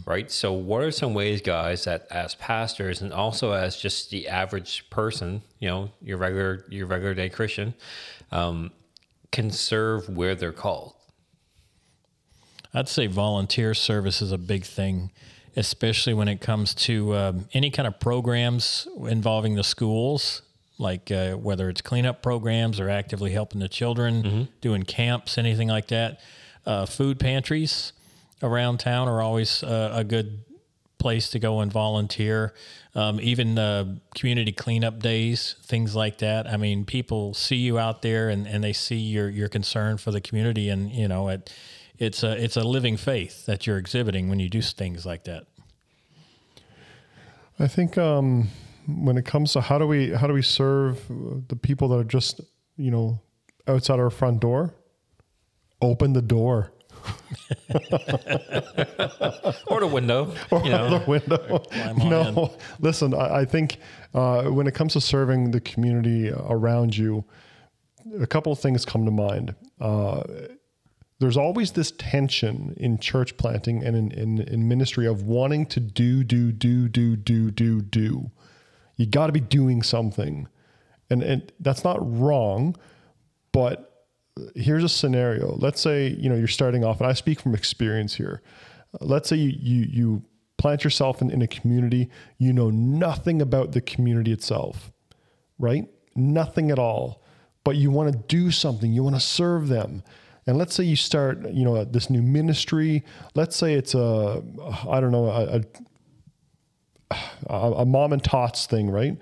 right? 0.06 0.30
So, 0.30 0.54
what 0.54 0.82
are 0.82 0.90
some 0.90 1.12
ways, 1.12 1.42
guys, 1.42 1.84
that 1.84 2.06
as 2.10 2.34
pastors 2.34 3.02
and 3.02 3.12
also 3.12 3.52
as 3.52 3.76
just 3.76 4.08
the 4.10 4.26
average 4.28 4.88
person, 4.88 5.42
you 5.58 5.68
know, 5.68 5.90
your 6.00 6.16
regular 6.16 6.64
your 6.70 6.86
regular 6.86 7.12
day 7.14 7.28
Christian, 7.28 7.74
um, 8.32 8.70
can 9.32 9.50
serve 9.50 10.08
where 10.08 10.34
they're 10.34 10.52
called? 10.52 10.94
I'd 12.72 12.88
say 12.88 13.06
volunteer 13.06 13.74
service 13.74 14.22
is 14.22 14.32
a 14.32 14.38
big 14.38 14.64
thing, 14.64 15.10
especially 15.56 16.14
when 16.14 16.28
it 16.28 16.40
comes 16.40 16.74
to 16.74 17.14
um, 17.16 17.48
any 17.52 17.70
kind 17.70 17.86
of 17.88 17.98
programs 17.98 18.86
involving 19.08 19.56
the 19.56 19.64
schools, 19.64 20.42
like 20.78 21.10
uh, 21.10 21.32
whether 21.34 21.68
it's 21.68 21.80
cleanup 21.80 22.22
programs 22.22 22.78
or 22.78 22.88
actively 22.88 23.32
helping 23.32 23.60
the 23.60 23.68
children, 23.68 24.22
doing 24.60 24.84
camps, 24.84 25.36
anything 25.36 25.68
like 25.68 25.88
that. 25.88 26.20
Uh, 26.64 26.86
food 26.86 27.18
pantries 27.18 27.92
around 28.42 28.78
town 28.78 29.08
are 29.08 29.20
always 29.20 29.62
uh, 29.64 29.90
a 29.94 30.04
good 30.04 30.44
place 31.00 31.30
to 31.30 31.40
go 31.40 31.60
and 31.60 31.72
volunteer. 31.72 32.54
Um, 32.94 33.20
even 33.20 33.58
uh, 33.58 33.96
community 34.14 34.52
cleanup 34.52 35.00
days, 35.00 35.56
things 35.62 35.96
like 35.96 36.18
that. 36.18 36.46
I 36.46 36.56
mean, 36.56 36.84
people 36.84 37.34
see 37.34 37.56
you 37.56 37.78
out 37.78 38.02
there 38.02 38.28
and, 38.28 38.46
and 38.46 38.62
they 38.62 38.72
see 38.72 38.96
your 38.96 39.28
your 39.28 39.48
concern 39.48 39.96
for 39.96 40.12
the 40.12 40.20
community, 40.20 40.68
and 40.68 40.92
you 40.92 41.08
know 41.08 41.28
it. 41.28 41.52
It's 41.98 42.22
a 42.22 42.42
it's 42.42 42.56
a 42.56 42.62
living 42.62 42.96
faith 42.96 43.46
that 43.46 43.66
you're 43.66 43.78
exhibiting 43.78 44.28
when 44.28 44.38
you 44.38 44.48
do 44.48 44.62
things 44.62 45.04
like 45.04 45.24
that. 45.24 45.46
I 47.58 47.66
think 47.66 47.98
um, 47.98 48.48
when 48.86 49.18
it 49.18 49.24
comes 49.24 49.52
to 49.54 49.60
how 49.60 49.78
do 49.78 49.86
we 49.86 50.10
how 50.10 50.26
do 50.26 50.32
we 50.32 50.42
serve 50.42 51.00
the 51.48 51.56
people 51.56 51.88
that 51.88 51.96
are 51.96 52.04
just 52.04 52.40
you 52.76 52.90
know 52.90 53.20
outside 53.66 53.98
our 54.00 54.10
front 54.10 54.40
door, 54.40 54.74
open 55.80 56.12
the 56.12 56.22
door 56.22 56.72
Or 59.66 59.80
the 59.80 59.88
window, 59.90 60.34
or 60.50 60.62
you 60.62 60.70
know. 60.70 60.98
the 60.98 61.04
window. 61.06 61.62
No, 61.96 62.52
listen. 62.80 63.14
I, 63.14 63.40
I 63.40 63.44
think 63.44 63.78
uh, 64.14 64.44
when 64.44 64.66
it 64.66 64.74
comes 64.74 64.94
to 64.94 65.00
serving 65.00 65.50
the 65.50 65.60
community 65.60 66.30
around 66.30 66.96
you, 66.96 67.24
a 68.20 68.26
couple 68.26 68.52
of 68.52 68.58
things 68.58 68.84
come 68.84 69.04
to 69.04 69.10
mind. 69.10 69.54
Uh, 69.80 70.22
there's 71.20 71.36
always 71.36 71.72
this 71.72 71.92
tension 71.92 72.74
in 72.78 72.98
church 72.98 73.36
planting 73.36 73.84
and 73.84 73.94
in, 73.94 74.10
in, 74.12 74.40
in 74.40 74.68
ministry 74.68 75.06
of 75.06 75.22
wanting 75.22 75.66
to 75.66 75.78
do, 75.78 76.24
do, 76.24 76.50
do, 76.50 76.88
do, 76.88 77.14
do, 77.14 77.50
do, 77.50 77.82
do. 77.82 78.30
You 78.96 79.06
got 79.06 79.26
to 79.26 79.32
be 79.32 79.40
doing 79.40 79.82
something. 79.82 80.48
And, 81.10 81.22
and 81.22 81.52
that's 81.60 81.84
not 81.84 81.98
wrong, 82.00 82.74
but 83.52 83.89
here's 84.54 84.84
a 84.84 84.88
scenario. 84.88 85.56
Let's 85.56 85.80
say, 85.80 86.08
you 86.08 86.28
know, 86.28 86.36
you're 86.36 86.48
starting 86.48 86.84
off, 86.84 87.00
and 87.00 87.08
I 87.08 87.12
speak 87.12 87.40
from 87.40 87.54
experience 87.54 88.14
here. 88.14 88.42
Let's 89.00 89.28
say 89.28 89.36
you, 89.36 89.54
you, 89.58 89.86
you 89.88 90.22
plant 90.58 90.84
yourself 90.84 91.22
in, 91.22 91.30
in 91.30 91.42
a 91.42 91.46
community, 91.46 92.10
you 92.38 92.52
know 92.52 92.70
nothing 92.70 93.40
about 93.40 93.72
the 93.72 93.80
community 93.80 94.32
itself, 94.32 94.92
right? 95.58 95.84
Nothing 96.14 96.70
at 96.70 96.78
all. 96.78 97.22
But 97.64 97.76
you 97.76 97.90
want 97.90 98.12
to 98.12 98.18
do 98.18 98.50
something, 98.50 98.92
you 98.92 99.02
want 99.02 99.16
to 99.16 99.20
serve 99.20 99.68
them. 99.68 100.02
And 100.46 100.58
let's 100.58 100.74
say 100.74 100.84
you 100.84 100.96
start, 100.96 101.48
you 101.50 101.64
know, 101.64 101.84
this 101.84 102.10
new 102.10 102.22
ministry. 102.22 103.04
Let's 103.34 103.54
say 103.54 103.74
it's 103.74 103.94
a, 103.94 104.42
I 104.88 105.00
don't 105.00 105.12
know, 105.12 105.26
a, 105.26 105.62
a, 107.48 107.54
a 107.54 107.84
mom 107.84 108.12
and 108.12 108.22
tots 108.22 108.66
thing, 108.66 108.90
right? 108.90 109.16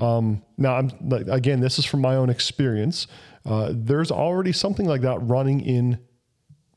Um, 0.00 0.42
now, 0.58 0.74
I'm 0.74 0.90
like, 1.08 1.28
again, 1.28 1.60
this 1.60 1.78
is 1.78 1.84
from 1.84 2.00
my 2.00 2.16
own 2.16 2.28
experience. 2.28 3.06
Uh, 3.44 3.70
there's 3.74 4.10
already 4.10 4.52
something 4.52 4.86
like 4.86 5.02
that 5.02 5.18
running 5.20 5.60
in 5.60 5.98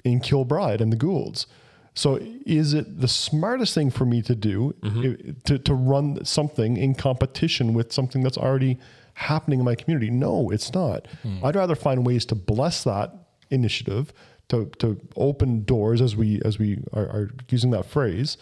in 0.03 0.19
Kilbride 0.19 0.81
and 0.81 0.91
the 0.91 0.97
Goulds. 0.97 1.47
So, 1.93 2.19
is 2.45 2.73
it 2.75 3.01
the 3.01 3.07
smartest 3.07 3.73
thing 3.73 3.89
for 3.89 4.05
me 4.05 4.21
to 4.21 4.35
do 4.35 4.73
i- 4.83 5.33
to, 5.45 5.57
to 5.57 5.73
run 5.73 6.23
something 6.23 6.77
in 6.77 6.93
competition 6.93 7.73
with 7.73 7.91
something 7.91 8.21
that's 8.21 8.37
already 8.37 8.77
happening 9.15 9.59
in 9.59 9.65
my 9.65 9.73
community? 9.75 10.11
No, 10.11 10.49
it's 10.51 10.71
not. 10.73 11.07
I'd 11.43 11.55
rather 11.55 11.75
find 11.75 12.05
ways 12.05 12.23
to 12.27 12.35
bless 12.35 12.83
that 12.83 13.13
initiative, 13.49 14.13
to, 14.49 14.65
to 14.79 14.99
open 15.15 15.63
doors 15.63 15.99
as 16.01 16.15
we 16.15 16.39
as 16.45 16.59
we 16.59 16.83
are, 16.93 17.07
are 17.07 17.29
using 17.49 17.71
that 17.71 17.85
phrase. 17.85 18.37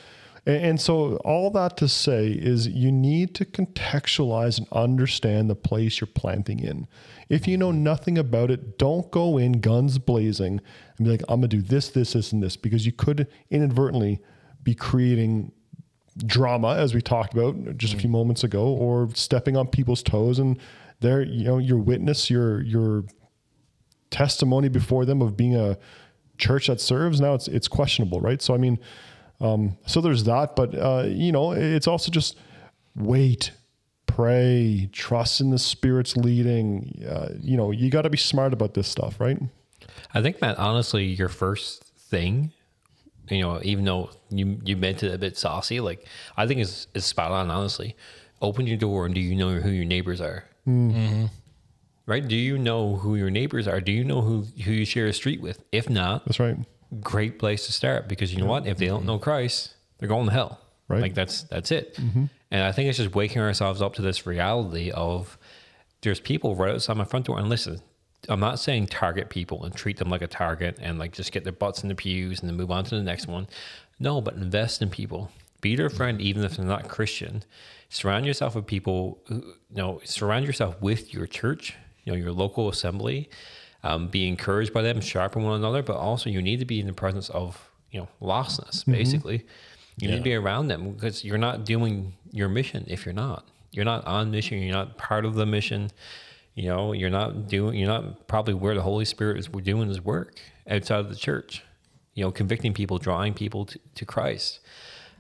And, 0.48 0.80
so, 0.80 1.16
all 1.26 1.50
that 1.52 1.76
to 1.78 1.88
say 1.88 2.28
is 2.28 2.68
you 2.68 2.92
need 2.92 3.34
to 3.36 3.46
contextualize 3.46 4.60
and 4.60 4.68
understand 4.72 5.50
the 5.50 5.56
place 5.56 6.00
you're 6.00 6.08
planting 6.08 6.60
in. 6.60 6.88
If 7.30 7.48
you 7.48 7.58
know 7.58 7.72
nothing 7.72 8.20
about 8.20 8.52
it, 8.52 8.78
don't 8.78 9.10
go 9.10 9.40
in 9.40 9.54
guns 9.54 9.98
blazing 9.98 10.62
and 10.98 11.06
be 11.06 11.10
like, 11.10 11.24
I'm 11.28 11.40
going 11.40 11.50
to 11.50 11.58
do 11.58 11.62
this, 11.64 11.90
this, 11.90 12.14
this, 12.14 12.32
and 12.32 12.44
this, 12.44 12.58
because 12.58 12.86
you 12.86 12.92
could 12.92 13.28
inadvertently 13.50 14.20
be 14.62 14.76
creating 14.76 15.52
drama, 16.28 16.76
as 16.76 16.94
we 16.94 17.02
talked 17.02 17.34
about 17.34 17.78
just 17.78 17.96
a 17.96 17.98
few 17.98 18.08
mm-hmm. 18.08 18.18
moments 18.18 18.44
ago, 18.44 18.68
or 18.68 19.10
stepping 19.16 19.58
on 19.58 19.66
people's 19.66 20.04
toes. 20.04 20.38
And 20.38 20.60
there, 21.00 21.24
you 21.24 21.46
know, 21.46 21.58
your 21.58 21.80
witness, 21.80 22.30
your, 22.30 22.62
your, 22.62 23.06
testimony 24.12 24.70
before 24.70 25.04
them 25.04 25.22
of 25.22 25.36
being 25.36 25.56
a 25.56 25.78
church 26.38 26.68
that 26.68 26.80
serves 26.80 27.20
now 27.20 27.34
it's 27.34 27.50
it's 27.50 27.68
questionable 27.68 28.22
right 28.22 28.42
so 28.42 28.54
i 28.54 28.58
mean 28.58 28.80
um 29.42 29.78
so 29.86 30.02
there's 30.02 30.24
that 30.24 30.56
but 30.56 30.74
uh 30.76 31.04
you 31.08 31.32
know 31.32 31.52
it's 31.52 31.88
also 31.88 32.12
just 32.12 32.38
wait 32.96 33.52
pray 34.08 34.90
trust 34.94 35.42
in 35.42 35.50
the 35.50 35.60
spirit's 35.60 36.16
leading 36.16 37.04
uh, 37.10 37.30
you 37.42 37.58
know 37.58 37.72
you 37.72 37.90
got 37.90 38.04
to 38.04 38.10
be 38.10 38.18
smart 38.18 38.54
about 38.54 38.74
this 38.74 38.88
stuff 38.88 39.20
right 39.20 39.40
I 40.14 40.22
think, 40.22 40.42
Matt, 40.42 40.58
honestly, 40.58 41.06
your 41.06 41.30
first 41.30 41.84
thing, 41.84 42.52
you 43.30 43.42
know, 43.42 43.60
even 43.64 43.86
though 43.86 44.12
you 44.30 44.60
you 44.64 44.78
meant 44.78 45.04
it 45.04 45.14
a 45.14 45.18
bit 45.18 45.38
saucy, 45.38 45.80
like 45.80 46.06
I 46.38 46.48
think 46.48 46.62
is 46.62 46.88
is 46.94 47.06
spot 47.06 47.32
on. 47.32 47.50
Honestly, 47.50 47.96
open 48.42 48.68
your 48.68 48.78
door 48.78 49.06
and 49.06 49.16
do 49.16 49.22
you 49.22 49.36
know 49.36 49.56
who 49.60 49.70
your 49.70 49.86
neighbors 49.86 50.22
are? 50.22 50.46
Mm-hmm. 50.68 51.26
Right? 52.06 52.26
Do 52.26 52.36
you 52.36 52.58
know 52.58 52.98
who 52.98 53.16
your 53.16 53.32
neighbors 53.32 53.68
are? 53.68 53.82
Do 53.82 53.92
you 53.92 54.04
know 54.04 54.22
who 54.22 54.46
who 54.64 54.72
you 54.72 54.86
share 54.86 55.08
a 55.08 55.14
street 55.14 55.42
with? 55.42 55.64
If 55.72 55.90
not, 55.90 56.26
that's 56.26 56.40
right 56.40 56.58
great 57.02 57.40
place 57.40 57.66
to 57.66 57.72
start 57.72 58.08
because 58.08 58.34
you 58.34 58.40
know 58.40 58.48
what? 58.48 58.68
If 58.68 58.78
they 58.78 58.88
don't 58.88 59.06
know 59.06 59.20
Christ, 59.20 59.74
they're 59.98 60.10
going 60.10 60.28
to 60.28 60.32
hell. 60.32 60.60
Right. 60.88 61.02
Like 61.02 61.14
that's 61.16 61.44
that's 61.44 61.72
it. 61.72 61.96
Mm-hmm. 61.96 62.26
And 62.52 62.64
I 62.64 62.72
think 62.72 62.90
it's 62.90 62.98
just 62.98 63.16
waking 63.16 63.42
ourselves 63.42 63.82
up 63.82 63.96
to 63.96 64.02
this 64.02 64.26
reality 64.26 64.92
of 64.92 65.38
there's 66.02 66.20
people 66.20 66.56
right 66.56 66.74
outside 66.74 66.98
my 66.98 67.06
front 67.06 67.26
door. 67.26 67.40
And 67.40 67.50
listen, 67.50 67.82
I'm 68.30 68.40
not 68.40 68.60
saying 68.60 68.88
target 68.88 69.30
people 69.30 69.64
and 69.64 69.74
treat 69.74 69.98
them 69.98 70.10
like 70.10 70.22
a 70.22 70.28
target 70.28 70.78
and 70.82 71.00
like 71.00 71.12
just 71.12 71.32
get 71.32 71.44
their 71.44 71.54
butts 71.54 71.82
in 71.84 71.90
the 71.90 71.96
pews 71.96 72.40
and 72.40 72.50
then 72.50 72.56
move 72.56 72.72
on 72.72 72.84
to 72.86 72.96
the 72.96 73.04
next 73.04 73.28
one. 73.28 73.48
No, 74.00 74.22
but 74.22 74.36
invest 74.36 74.82
in 74.82 74.90
people. 74.90 75.32
Be 75.62 75.76
their 75.76 75.90
friend, 75.90 76.22
even 76.22 76.44
if 76.44 76.58
they're 76.58 76.66
not 76.66 76.90
Christian. 76.90 77.44
Surround 77.90 78.26
yourself 78.26 78.56
with 78.56 78.68
people. 78.68 79.20
Who, 79.28 79.36
you 79.36 79.56
know, 79.72 80.02
surround 80.04 80.46
yourself 80.46 80.80
with 80.82 81.14
your 81.14 81.26
church. 81.26 81.76
You 82.04 82.12
know, 82.12 82.18
your 82.18 82.32
local 82.32 82.70
assembly. 82.70 83.30
Um, 83.86 84.08
be 84.08 84.28
encouraged 84.28 84.74
by 84.74 84.82
them, 84.82 85.00
sharpen 85.00 85.44
one 85.44 85.56
another, 85.56 85.84
but 85.84 85.96
also 85.96 86.28
you 86.28 86.42
need 86.42 86.58
to 86.58 86.66
be 86.66 86.80
in 86.80 86.88
the 86.88 86.94
presence 86.94 87.30
of 87.30 87.70
you 87.92 88.00
know 88.00 88.08
lostness. 88.20 88.84
Basically, 88.92 89.46
you 89.98 90.08
need 90.10 90.18
to 90.18 90.24
be 90.24 90.34
around 90.34 90.70
them 90.70 90.94
because 90.94 91.24
you're 91.24 91.38
not 91.38 91.66
doing 91.66 92.14
your 92.32 92.50
mission 92.50 92.86
if 92.88 93.06
you're 93.06 93.14
not. 93.14 93.48
You're 93.72 93.86
not 93.86 94.06
on 94.08 94.32
mission. 94.32 94.60
You're 94.60 94.74
not 94.74 94.98
part 94.98 95.24
of 95.24 95.36
the 95.36 95.46
mission. 95.46 95.92
You 96.56 96.70
know, 96.70 96.94
you're 96.94 97.12
not 97.12 97.48
doing. 97.48 97.78
You're 97.78 97.88
not 97.88 98.28
probably 98.28 98.56
where 98.56 98.74
the 98.74 98.82
Holy 98.82 99.06
Spirit 99.06 99.38
is 99.38 99.48
doing 99.48 99.88
His 99.88 100.02
work 100.04 100.40
outside 100.68 101.00
of 101.00 101.10
the 101.10 101.16
church. 101.16 101.62
You 102.16 102.24
know, 102.24 102.32
convicting 102.32 102.74
people, 102.74 102.98
drawing 102.98 103.36
people 103.36 103.66
to, 103.66 103.80
to 103.96 104.06
Christ. 104.06 104.62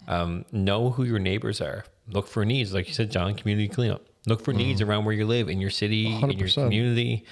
Um, 0.08 0.43
know 0.51 0.89
who 0.89 1.04
your 1.04 1.19
neighbors 1.19 1.62
are. 1.62 1.86
Look 2.08 2.28
for 2.28 2.43
needs, 2.45 2.73
like 2.73 2.88
you 2.88 2.93
said, 2.95 3.12
John. 3.12 3.36
Community 3.36 3.67
cleanup. 3.67 4.06
Look 4.28 4.41
for 4.43 4.54
needs 4.54 4.82
around 4.82 5.06
where 5.06 5.13
you 5.13 5.28
live, 5.28 5.49
in 5.49 5.62
your 5.62 5.69
city, 5.69 6.15
in 6.15 6.32
your 6.32 6.49
community. 6.49 7.25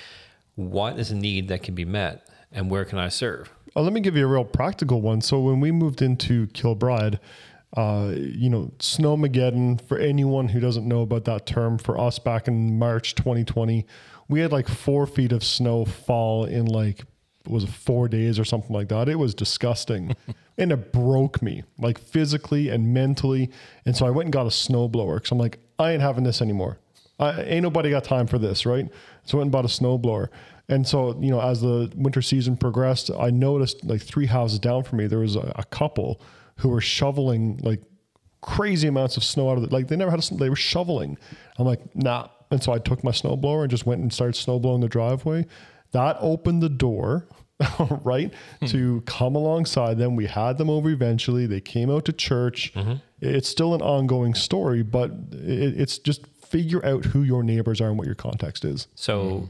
What 0.56 1.00
is 1.00 1.12
a 1.12 1.16
need 1.16 1.48
that 1.48 1.64
can 1.64 1.76
be 1.76 1.86
met, 1.86 2.28
and 2.52 2.70
where 2.70 2.86
can 2.86 3.00
I 3.00 3.10
serve? 3.10 3.52
Uh, 3.76 3.82
let 3.82 3.94
me 3.94 4.02
give 4.02 4.16
you 4.16 4.26
a 4.26 4.30
real 4.30 4.46
practical 4.46 5.02
one. 5.02 5.22
So 5.22 5.40
when 5.40 5.60
we 5.60 5.72
moved 5.72 6.02
into 6.02 6.48
Kilbride, 6.48 7.20
uh, 7.76 8.14
you 8.16 8.50
know, 8.50 8.72
Snowmageddon, 8.80 9.82
for 9.88 9.98
anyone 9.98 10.50
who 10.50 10.60
doesn't 10.60 10.88
know 10.88 11.02
about 11.02 11.26
that 11.26 11.46
term, 11.46 11.78
for 11.78 12.00
us 12.00 12.20
back 12.20 12.48
in 12.48 12.78
March 12.78 13.16
2020, 13.16 13.86
we 14.30 14.40
had 14.42 14.52
like 14.52 14.68
four 14.68 15.08
feet 15.08 15.32
of 15.32 15.44
snow 15.44 15.86
fall 15.86 16.46
in 16.46 16.66
like, 16.66 17.04
was 17.48 17.64
it 17.64 17.72
four 17.72 18.08
days 18.08 18.38
or 18.38 18.46
something 18.46 18.74
like 18.74 18.90
that? 18.90 19.10
It 19.10 19.18
was 19.18 19.34
disgusting. 19.34 20.16
and 20.58 20.72
it 20.72 20.94
broke 20.94 21.42
me, 21.42 21.64
like 21.80 21.98
physically 21.98 22.70
and 22.70 22.94
mentally. 22.94 23.50
And 23.86 23.98
so 23.98 24.06
I 24.06 24.12
went 24.12 24.28
and 24.28 24.34
got 24.34 24.46
a 24.46 24.50
snowblower 24.50 25.16
because 25.16 25.32
I'm 25.32 25.40
like, 25.40 25.60
I 25.80 25.92
ain't 25.92 26.02
having 26.02 26.24
this 26.24 26.42
anymore. 26.42 26.80
I, 27.20 27.42
ain't 27.44 27.64
nobody 27.64 27.90
got 27.90 28.04
time 28.04 28.28
for 28.28 28.38
this, 28.38 28.66
right? 28.66 28.88
So 29.26 29.38
I 29.38 29.40
went 29.40 29.46
and 29.48 29.52
bought 29.52 29.66
a 29.66 29.68
snowblower. 29.68 30.30
And 30.70 30.88
so, 30.88 31.20
you 31.20 31.30
know, 31.30 31.42
as 31.42 31.62
the 31.62 31.92
winter 31.96 32.22
season 32.22 32.56
progressed, 32.56 33.12
I 33.18 33.30
noticed 33.30 33.84
like 33.84 34.02
three 34.02 34.26
houses 34.26 34.60
down 34.60 34.84
from 34.84 35.00
me, 35.00 35.08
there 35.08 35.20
was 35.20 35.36
a, 35.36 35.52
a 35.56 35.64
couple 35.66 36.22
who 36.58 36.70
were 36.70 36.82
shoveling 36.82 37.60
like 37.64 37.82
crazy 38.42 38.88
amounts 38.88 39.18
of 39.18 39.24
snow 39.24 39.50
out 39.50 39.58
of 39.58 39.64
the 39.64 39.74
like 39.74 39.88
they 39.88 39.96
never 39.96 40.12
had 40.12 40.24
a, 40.24 40.34
they 40.36 40.50
were 40.50 40.56
shoveling. 40.56 41.18
I'm 41.58 41.66
like, 41.66 41.96
nah. 41.96 42.30
And 42.52 42.62
so 42.62 42.72
I 42.72 42.78
took 42.78 43.04
my 43.04 43.12
snowblower 43.12 43.64
and 43.64 43.72
just 43.72 43.86
went 43.86 44.02
and 44.02 44.14
started 44.14 44.36
snowblowing 44.36 44.82
the 44.82 44.88
driveway. 44.88 45.46
That 45.92 46.18
opened 46.20 46.62
the 46.62 46.70
door, 46.70 47.28
right, 48.04 48.32
hmm. 48.60 48.66
to 48.68 49.02
come 49.02 49.36
alongside 49.36 49.98
them. 49.98 50.16
We 50.16 50.28
had 50.28 50.58
them 50.58 50.70
over 50.70 50.90
eventually. 50.90 51.46
They 51.46 51.62
came 51.62 51.90
out 51.90 52.06
to 52.06 52.14
church. 52.14 52.74
Mm-hmm. 52.74 52.96
It's 53.22 53.50
still 53.50 53.74
an 53.74 53.82
ongoing 53.82 54.34
story, 54.34 54.84
but 54.84 55.12
it, 55.32 55.80
it's 55.80 55.98
just 55.98 56.26
figure 56.54 56.86
out 56.86 57.04
who 57.04 57.24
your 57.24 57.42
neighbors 57.42 57.82
are 57.82 57.90
and 57.90 57.98
what 57.98 58.06
your 58.06 58.16
context 58.16 58.64
is. 58.64 58.88
So, 58.94 59.50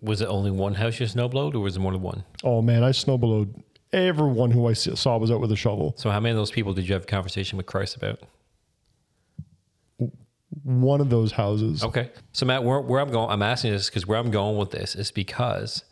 hmm. 0.00 0.06
was 0.06 0.20
it 0.20 0.28
only 0.28 0.52
one 0.52 0.74
house 0.74 1.00
you 1.00 1.06
snowblowed, 1.06 1.54
or 1.54 1.60
was 1.60 1.76
it 1.76 1.80
more 1.80 1.92
than 1.92 2.02
one? 2.02 2.24
Oh 2.44 2.62
man, 2.62 2.84
I 2.84 2.90
snowblowed. 2.90 3.62
Everyone 3.92 4.50
who 4.52 4.66
I 4.68 4.72
saw 4.72 5.16
was 5.18 5.30
out 5.30 5.40
with 5.40 5.50
a 5.52 5.56
shovel. 5.56 5.94
So, 5.98 6.10
how 6.10 6.20
many 6.20 6.30
of 6.30 6.36
those 6.36 6.52
people 6.52 6.72
did 6.72 6.88
you 6.88 6.94
have 6.94 7.02
a 7.02 7.06
conversation 7.06 7.56
with 7.56 7.66
Christ 7.66 7.96
about? 7.96 8.20
One 10.62 11.00
of 11.00 11.10
those 11.10 11.32
houses. 11.32 11.84
Okay. 11.84 12.10
So 12.32 12.46
Matt, 12.46 12.64
where, 12.64 12.80
where 12.80 13.00
I'm 13.00 13.10
going, 13.10 13.30
I'm 13.30 13.42
asking 13.42 13.72
this 13.72 13.90
because 13.90 14.06
where 14.06 14.18
I'm 14.18 14.30
going 14.30 14.56
with 14.56 14.70
this 14.70 14.94
is 14.94 15.10
because 15.10 15.84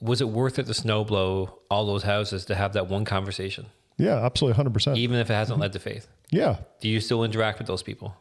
was 0.00 0.20
it 0.20 0.28
worth 0.28 0.58
it 0.58 0.66
to 0.66 0.72
snowblow 0.72 1.52
all 1.70 1.86
those 1.86 2.02
houses 2.02 2.44
to 2.46 2.54
have 2.54 2.72
that 2.74 2.88
one 2.88 3.04
conversation, 3.04 3.66
Yeah, 3.96 4.24
absolutely, 4.24 4.56
hundred 4.56 4.74
percent. 4.74 4.98
even 4.98 5.16
if 5.18 5.30
it 5.30 5.34
hasn't 5.34 5.54
mm-hmm. 5.54 5.62
led 5.62 5.72
to 5.72 5.78
faith? 5.78 6.06
Yeah, 6.30 6.56
Do 6.80 6.88
you 6.88 7.00
still 7.00 7.24
interact 7.24 7.58
with 7.58 7.66
those 7.68 7.82
people? 7.82 8.16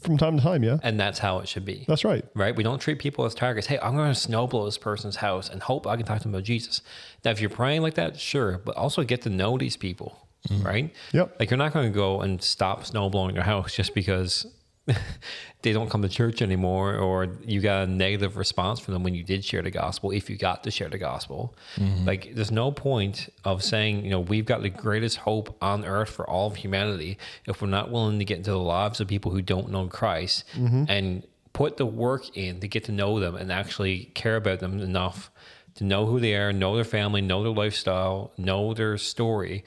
From 0.00 0.16
time 0.16 0.36
to 0.36 0.42
time. 0.42 0.62
Yeah, 0.62 0.78
And 0.82 0.98
that's 0.98 1.18
how 1.18 1.38
it 1.40 1.48
should 1.48 1.64
be. 1.64 1.84
that's 1.88 2.04
right. 2.04 2.24
Right? 2.34 2.54
We 2.54 2.62
don't 2.62 2.78
treat 2.78 2.98
people 2.98 3.24
as 3.24 3.34
targets. 3.34 3.66
Hey, 3.66 3.78
I'm 3.82 3.94
going 3.94 4.12
to 4.12 4.18
snowblow 4.18 4.66
this 4.66 4.78
person's 4.78 5.16
house 5.16 5.48
and 5.48 5.62
hope 5.62 5.86
I 5.86 5.96
can 5.96 6.06
talk 6.06 6.18
to 6.18 6.24
them 6.24 6.34
about 6.34 6.44
Jesus. 6.44 6.82
Now, 7.24 7.30
if 7.30 7.40
you're 7.40 7.50
praying 7.50 7.82
like 7.82 7.94
that, 7.94 8.18
sure, 8.18 8.58
but 8.58 8.76
also 8.76 9.02
get 9.04 9.22
to 9.22 9.30
know 9.30 9.58
these 9.58 9.76
people, 9.76 10.26
mm-hmm. 10.48 10.62
right? 10.62 10.94
Yep. 11.12 11.36
Like 11.38 11.50
you're 11.50 11.58
not 11.58 11.72
going 11.72 11.92
to 11.92 11.94
go 11.94 12.20
and 12.20 12.42
stop 12.42 12.84
snowblowing 12.84 13.34
your 13.34 13.44
house 13.44 13.74
just 13.74 13.94
because 13.94 14.46
they 15.62 15.72
don't 15.72 15.88
come 15.90 16.02
to 16.02 16.08
church 16.08 16.42
anymore 16.42 16.96
or 16.96 17.28
you 17.44 17.60
got 17.60 17.84
a 17.84 17.86
negative 17.86 18.36
response 18.36 18.80
from 18.80 18.94
them 18.94 19.02
when 19.04 19.14
you 19.14 19.22
did 19.22 19.44
share 19.44 19.62
the 19.62 19.70
gospel, 19.70 20.10
if 20.10 20.28
you 20.28 20.36
got 20.36 20.64
to 20.64 20.70
share 20.70 20.88
the 20.88 20.98
gospel. 20.98 21.54
Mm-hmm. 21.76 22.04
Like 22.04 22.34
there's 22.34 22.50
no 22.50 22.72
point 22.72 23.28
of 23.44 23.62
saying, 23.62 24.04
you 24.04 24.10
know, 24.10 24.20
we've 24.20 24.44
got 24.44 24.62
the 24.62 24.70
greatest 24.70 25.18
hope 25.18 25.56
on 25.62 25.84
earth 25.84 26.10
for 26.10 26.28
all 26.28 26.48
of 26.48 26.56
humanity 26.56 27.18
if 27.46 27.62
we're 27.62 27.68
not 27.68 27.90
willing 27.90 28.18
to 28.18 28.24
get 28.24 28.38
into 28.38 28.50
the 28.50 28.58
lives 28.58 29.00
of 29.00 29.06
people 29.06 29.30
who 29.30 29.42
don't 29.42 29.70
know 29.70 29.86
Christ 29.86 30.44
mm-hmm. 30.54 30.84
and 30.88 31.22
put 31.52 31.76
the 31.76 31.86
work 31.86 32.36
in 32.36 32.60
to 32.60 32.68
get 32.68 32.84
to 32.84 32.92
know 32.92 33.20
them 33.20 33.36
and 33.36 33.52
actually 33.52 34.06
care 34.14 34.36
about 34.36 34.60
them 34.60 34.80
enough 34.80 35.30
to 35.74 35.84
know 35.84 36.06
who 36.06 36.20
they 36.20 36.34
are, 36.34 36.52
know 36.52 36.74
their 36.74 36.84
family, 36.84 37.20
know 37.20 37.42
their 37.42 37.52
lifestyle, 37.52 38.32
know 38.36 38.74
their 38.74 38.98
story, 38.98 39.64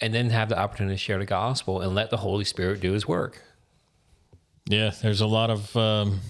and 0.00 0.14
then 0.14 0.30
have 0.30 0.48
the 0.48 0.58
opportunity 0.58 0.94
to 0.94 0.98
share 0.98 1.18
the 1.18 1.26
gospel 1.26 1.80
and 1.80 1.94
let 1.94 2.10
the 2.10 2.16
Holy 2.18 2.44
Spirit 2.44 2.80
do 2.80 2.92
his 2.92 3.06
work. 3.06 3.42
Yeah, 4.66 4.92
there's 5.02 5.20
a 5.20 5.26
lot 5.26 5.50
of, 5.50 5.76
um, 5.76 6.20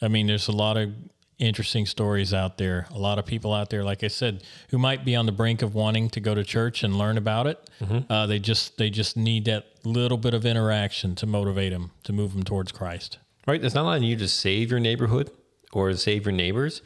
I 0.00 0.08
mean, 0.08 0.26
there's 0.26 0.48
a 0.48 0.52
lot 0.52 0.76
of 0.76 0.92
interesting 1.38 1.84
stories 1.84 2.32
out 2.32 2.56
there. 2.58 2.86
A 2.94 2.98
lot 2.98 3.18
of 3.18 3.26
people 3.26 3.52
out 3.52 3.68
there, 3.70 3.82
like 3.84 4.04
I 4.04 4.08
said, 4.08 4.44
who 4.68 4.78
might 4.78 5.04
be 5.04 5.16
on 5.16 5.26
the 5.26 5.32
brink 5.32 5.62
of 5.62 5.74
wanting 5.74 6.08
to 6.10 6.20
go 6.20 6.34
to 6.34 6.44
church 6.44 6.82
and 6.84 6.96
learn 6.96 7.18
about 7.18 7.46
it. 7.46 7.70
Uh, 8.08 8.26
they 8.26 8.38
just 8.38 8.78
they 8.78 8.88
just 8.88 9.16
need 9.16 9.44
that 9.46 9.66
little 9.84 10.16
bit 10.16 10.32
of 10.32 10.46
interaction 10.46 11.14
to 11.16 11.26
motivate 11.26 11.72
them 11.72 11.90
to 12.04 12.12
move 12.12 12.32
them 12.32 12.44
towards 12.44 12.72
Christ. 12.72 13.18
Right? 13.46 13.62
It's 13.62 13.74
not 13.74 13.84
on 13.84 14.02
you 14.02 14.16
to 14.16 14.28
save 14.28 14.70
your 14.70 14.80
neighborhood 14.80 15.30
or 15.72 15.92
save 15.94 16.24
your 16.24 16.32
neighbors, 16.32 16.80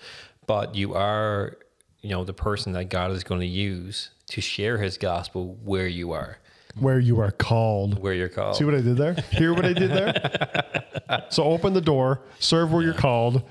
but 0.46 0.74
you 0.74 0.94
are, 0.94 1.58
you 2.00 2.10
know, 2.10 2.24
the 2.24 2.32
person 2.32 2.72
that 2.72 2.86
God 2.86 3.12
is 3.12 3.22
going 3.22 3.40
to 3.42 3.46
use 3.46 4.10
to 4.30 4.40
share 4.40 4.78
his 4.78 4.98
gospel 4.98 5.56
where 5.62 5.86
you 5.86 6.12
are, 6.12 6.38
Where 6.80 6.98
you 6.98 7.20
are 7.20 7.30
called. 7.30 8.00
where 8.02 8.14
you're 8.14 8.28
called. 8.28 8.56
See 8.56 8.64
what 8.64 8.74
I 8.74 8.80
did 8.80 8.96
there? 8.96 9.14
Hear 9.30 9.54
what 9.54 9.64
I 9.64 9.72
did 9.72 9.90
there? 9.90 11.24
so 11.30 11.44
open 11.44 11.72
the 11.74 11.80
door, 11.80 12.20
serve 12.38 12.72
where 12.72 12.82
you're 12.82 12.94
called, 12.94 13.42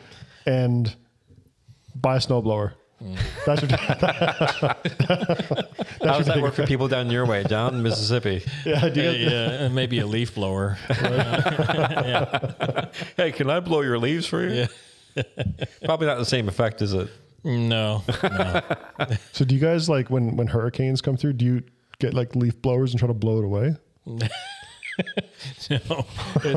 and 0.46 0.94
buy 1.96 2.18
a 2.18 2.20
snowblower. 2.20 2.74
Mm. 3.04 3.18
That's 3.46 3.62
what, 3.62 3.72
How 6.02 6.18
does 6.18 6.26
that 6.26 6.42
work 6.42 6.56
for 6.56 6.66
people 6.66 6.88
down 6.88 7.12
your 7.12 7.28
way, 7.28 7.44
down 7.44 7.76
in 7.76 7.84
Mississippi? 7.84 8.44
yeah, 8.66 8.90
do 8.90 9.02
you 9.02 9.12
guys- 9.12 9.20
yeah, 9.32 9.66
and 9.66 9.76
maybe 9.76 10.00
a 10.00 10.08
leaf 10.08 10.34
blower. 10.36 10.78
Hey, 13.16 13.32
can 13.32 13.50
I 13.50 13.60
blow 13.60 13.82
your 13.82 14.00
leaves 14.00 14.26
for 14.26 14.48
you? 14.48 14.68
Probably 15.86 16.08
not 16.08 16.18
the 16.18 16.26
same 16.26 16.48
effect, 16.48 16.82
is 16.82 16.94
it? 16.94 17.10
No, 17.44 18.04
no. 18.24 18.62
So 19.32 19.46
do 19.46 19.56
you 19.56 19.62
guys 19.62 19.90
like 19.90 20.10
when 20.10 20.36
when 20.36 20.48
hurricanes 20.48 21.02
come 21.02 21.18
through? 21.18 21.34
Do 21.34 21.46
you 21.46 21.64
get 22.00 22.14
like 22.14 22.36
leaf 22.36 22.62
blowers 22.62 22.92
and 22.92 23.00
try 23.00 23.08
to 23.08 23.14
blow 23.14 23.40
it 23.40 23.46
away? 23.46 23.76
no. 24.06 24.28
It's 25.70 25.70
more 25.70 26.06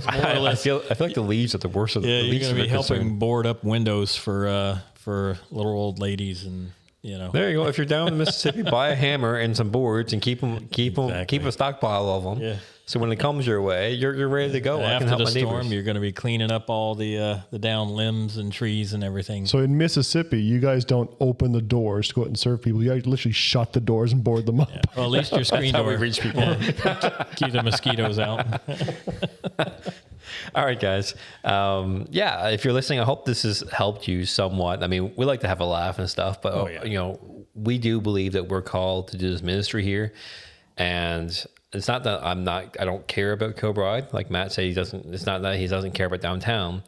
I, 0.08 0.38
or 0.38 0.48
I 0.48 0.54
feel 0.54 0.82
I 0.90 0.94
feel 0.94 1.06
like 1.06 1.14
the 1.14 1.20
leaves 1.22 1.54
are 1.54 1.58
the 1.58 1.68
worst 1.68 1.96
of 1.96 2.02
the, 2.02 2.08
Yeah, 2.08 2.22
the 2.22 2.26
you're 2.28 2.40
going 2.40 2.42
to 2.42 2.50
of 2.50 2.56
be 2.56 2.62
the 2.70 2.76
concern. 2.76 2.96
helping 2.98 3.18
board 3.18 3.46
up 3.46 3.64
windows 3.64 4.16
for 4.16 4.48
uh, 4.48 4.78
for 4.94 5.38
little 5.50 5.72
old 5.72 5.98
ladies, 5.98 6.44
and 6.44 6.72
you 7.02 7.18
know. 7.18 7.30
There 7.30 7.50
you 7.50 7.56
go. 7.56 7.66
If 7.66 7.78
you're 7.78 7.86
down 7.86 8.08
in 8.08 8.18
Mississippi, 8.18 8.62
buy 8.62 8.90
a 8.90 8.94
hammer 8.94 9.36
and 9.36 9.56
some 9.56 9.70
boards 9.70 10.12
and 10.12 10.20
keep 10.22 10.40
them, 10.40 10.68
keep 10.68 10.94
them, 10.96 11.26
keep 11.26 11.42
a 11.44 11.52
stockpile 11.52 12.08
of 12.08 12.24
them. 12.24 12.40
Yeah. 12.40 12.56
So 12.90 12.98
when 12.98 13.12
it 13.12 13.20
comes 13.20 13.46
your 13.46 13.62
way, 13.62 13.92
you're, 13.94 14.16
you're 14.16 14.28
ready 14.28 14.50
to 14.50 14.60
go. 14.60 14.78
I 14.80 14.82
can 14.82 14.92
After 14.94 15.06
help 15.06 15.18
the 15.20 15.26
storm, 15.28 15.44
neighbors. 15.58 15.72
you're 15.72 15.84
going 15.84 15.94
to 15.94 16.00
be 16.00 16.10
cleaning 16.10 16.50
up 16.50 16.68
all 16.68 16.96
the 16.96 17.18
uh, 17.18 17.38
the 17.52 17.58
down 17.60 17.90
limbs 17.90 18.36
and 18.36 18.52
trees 18.52 18.94
and 18.94 19.04
everything. 19.04 19.46
So 19.46 19.60
in 19.60 19.78
Mississippi, 19.78 20.42
you 20.42 20.58
guys 20.58 20.84
don't 20.84 21.08
open 21.20 21.52
the 21.52 21.62
doors 21.62 22.08
to 22.08 22.14
go 22.14 22.22
out 22.22 22.26
and 22.26 22.36
serve 22.36 22.62
people. 22.62 22.82
You 22.82 22.90
guys 22.90 23.06
literally 23.06 23.32
shut 23.32 23.72
the 23.74 23.78
doors 23.78 24.12
and 24.12 24.24
board 24.24 24.44
them 24.44 24.58
up. 24.58 24.70
well, 24.96 25.04
at 25.04 25.10
least 25.12 25.30
your 25.30 25.44
screen 25.44 25.72
how 25.72 25.82
door 25.84 25.92
we 25.92 25.96
reach 25.98 26.20
people. 26.20 26.42
keep 27.36 27.52
the 27.52 27.60
mosquitoes 27.62 28.18
out. 28.18 28.44
All 30.56 30.64
right, 30.64 30.80
guys. 30.80 31.14
Um, 31.44 32.08
yeah, 32.10 32.48
if 32.48 32.64
you're 32.64 32.74
listening, 32.74 32.98
I 32.98 33.04
hope 33.04 33.24
this 33.24 33.44
has 33.44 33.62
helped 33.72 34.08
you 34.08 34.26
somewhat. 34.26 34.82
I 34.82 34.88
mean, 34.88 35.12
we 35.14 35.24
like 35.26 35.42
to 35.42 35.48
have 35.48 35.60
a 35.60 35.64
laugh 35.64 36.00
and 36.00 36.10
stuff, 36.10 36.42
but 36.42 36.54
Oh, 36.54 36.66
yeah. 36.66 36.82
you 36.82 36.94
know, 36.94 37.20
we 37.54 37.78
do 37.78 38.00
believe 38.00 38.32
that 38.32 38.48
we're 38.48 38.62
called 38.62 39.06
to 39.12 39.16
do 39.16 39.30
this 39.30 39.42
ministry 39.42 39.84
here, 39.84 40.12
and 40.76 41.46
it's 41.72 41.88
not 41.88 42.04
that 42.04 42.24
I'm 42.24 42.44
not. 42.44 42.76
I 42.80 42.84
don't 42.84 43.06
care 43.06 43.32
about 43.32 43.56
Kilbride. 43.56 44.12
Like 44.12 44.30
Matt 44.30 44.52
said, 44.52 44.64
he 44.64 44.74
doesn't. 44.74 45.12
It's 45.14 45.26
not 45.26 45.42
that 45.42 45.56
he 45.56 45.66
doesn't 45.66 45.92
care 45.92 46.06
about 46.06 46.20
downtown, 46.20 46.82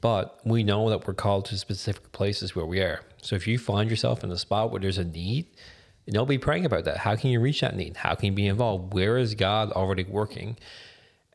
but 0.00 0.40
we 0.44 0.62
know 0.62 0.90
that 0.90 1.06
we're 1.06 1.14
called 1.14 1.44
to 1.46 1.56
specific 1.56 2.12
places 2.12 2.54
where 2.56 2.66
we 2.66 2.80
are. 2.80 3.00
So 3.22 3.36
if 3.36 3.46
you 3.46 3.58
find 3.58 3.88
yourself 3.88 4.22
in 4.24 4.30
a 4.30 4.38
spot 4.38 4.70
where 4.70 4.80
there's 4.80 4.98
a 4.98 5.04
need, 5.04 5.46
know, 6.06 6.26
be 6.26 6.36
praying 6.36 6.66
about 6.66 6.84
that. 6.84 6.98
How 6.98 7.16
can 7.16 7.30
you 7.30 7.40
reach 7.40 7.60
that 7.62 7.74
need? 7.74 7.96
How 7.96 8.14
can 8.14 8.26
you 8.26 8.32
be 8.32 8.46
involved? 8.46 8.92
Where 8.92 9.16
is 9.16 9.34
God 9.34 9.72
already 9.72 10.04
working? 10.04 10.56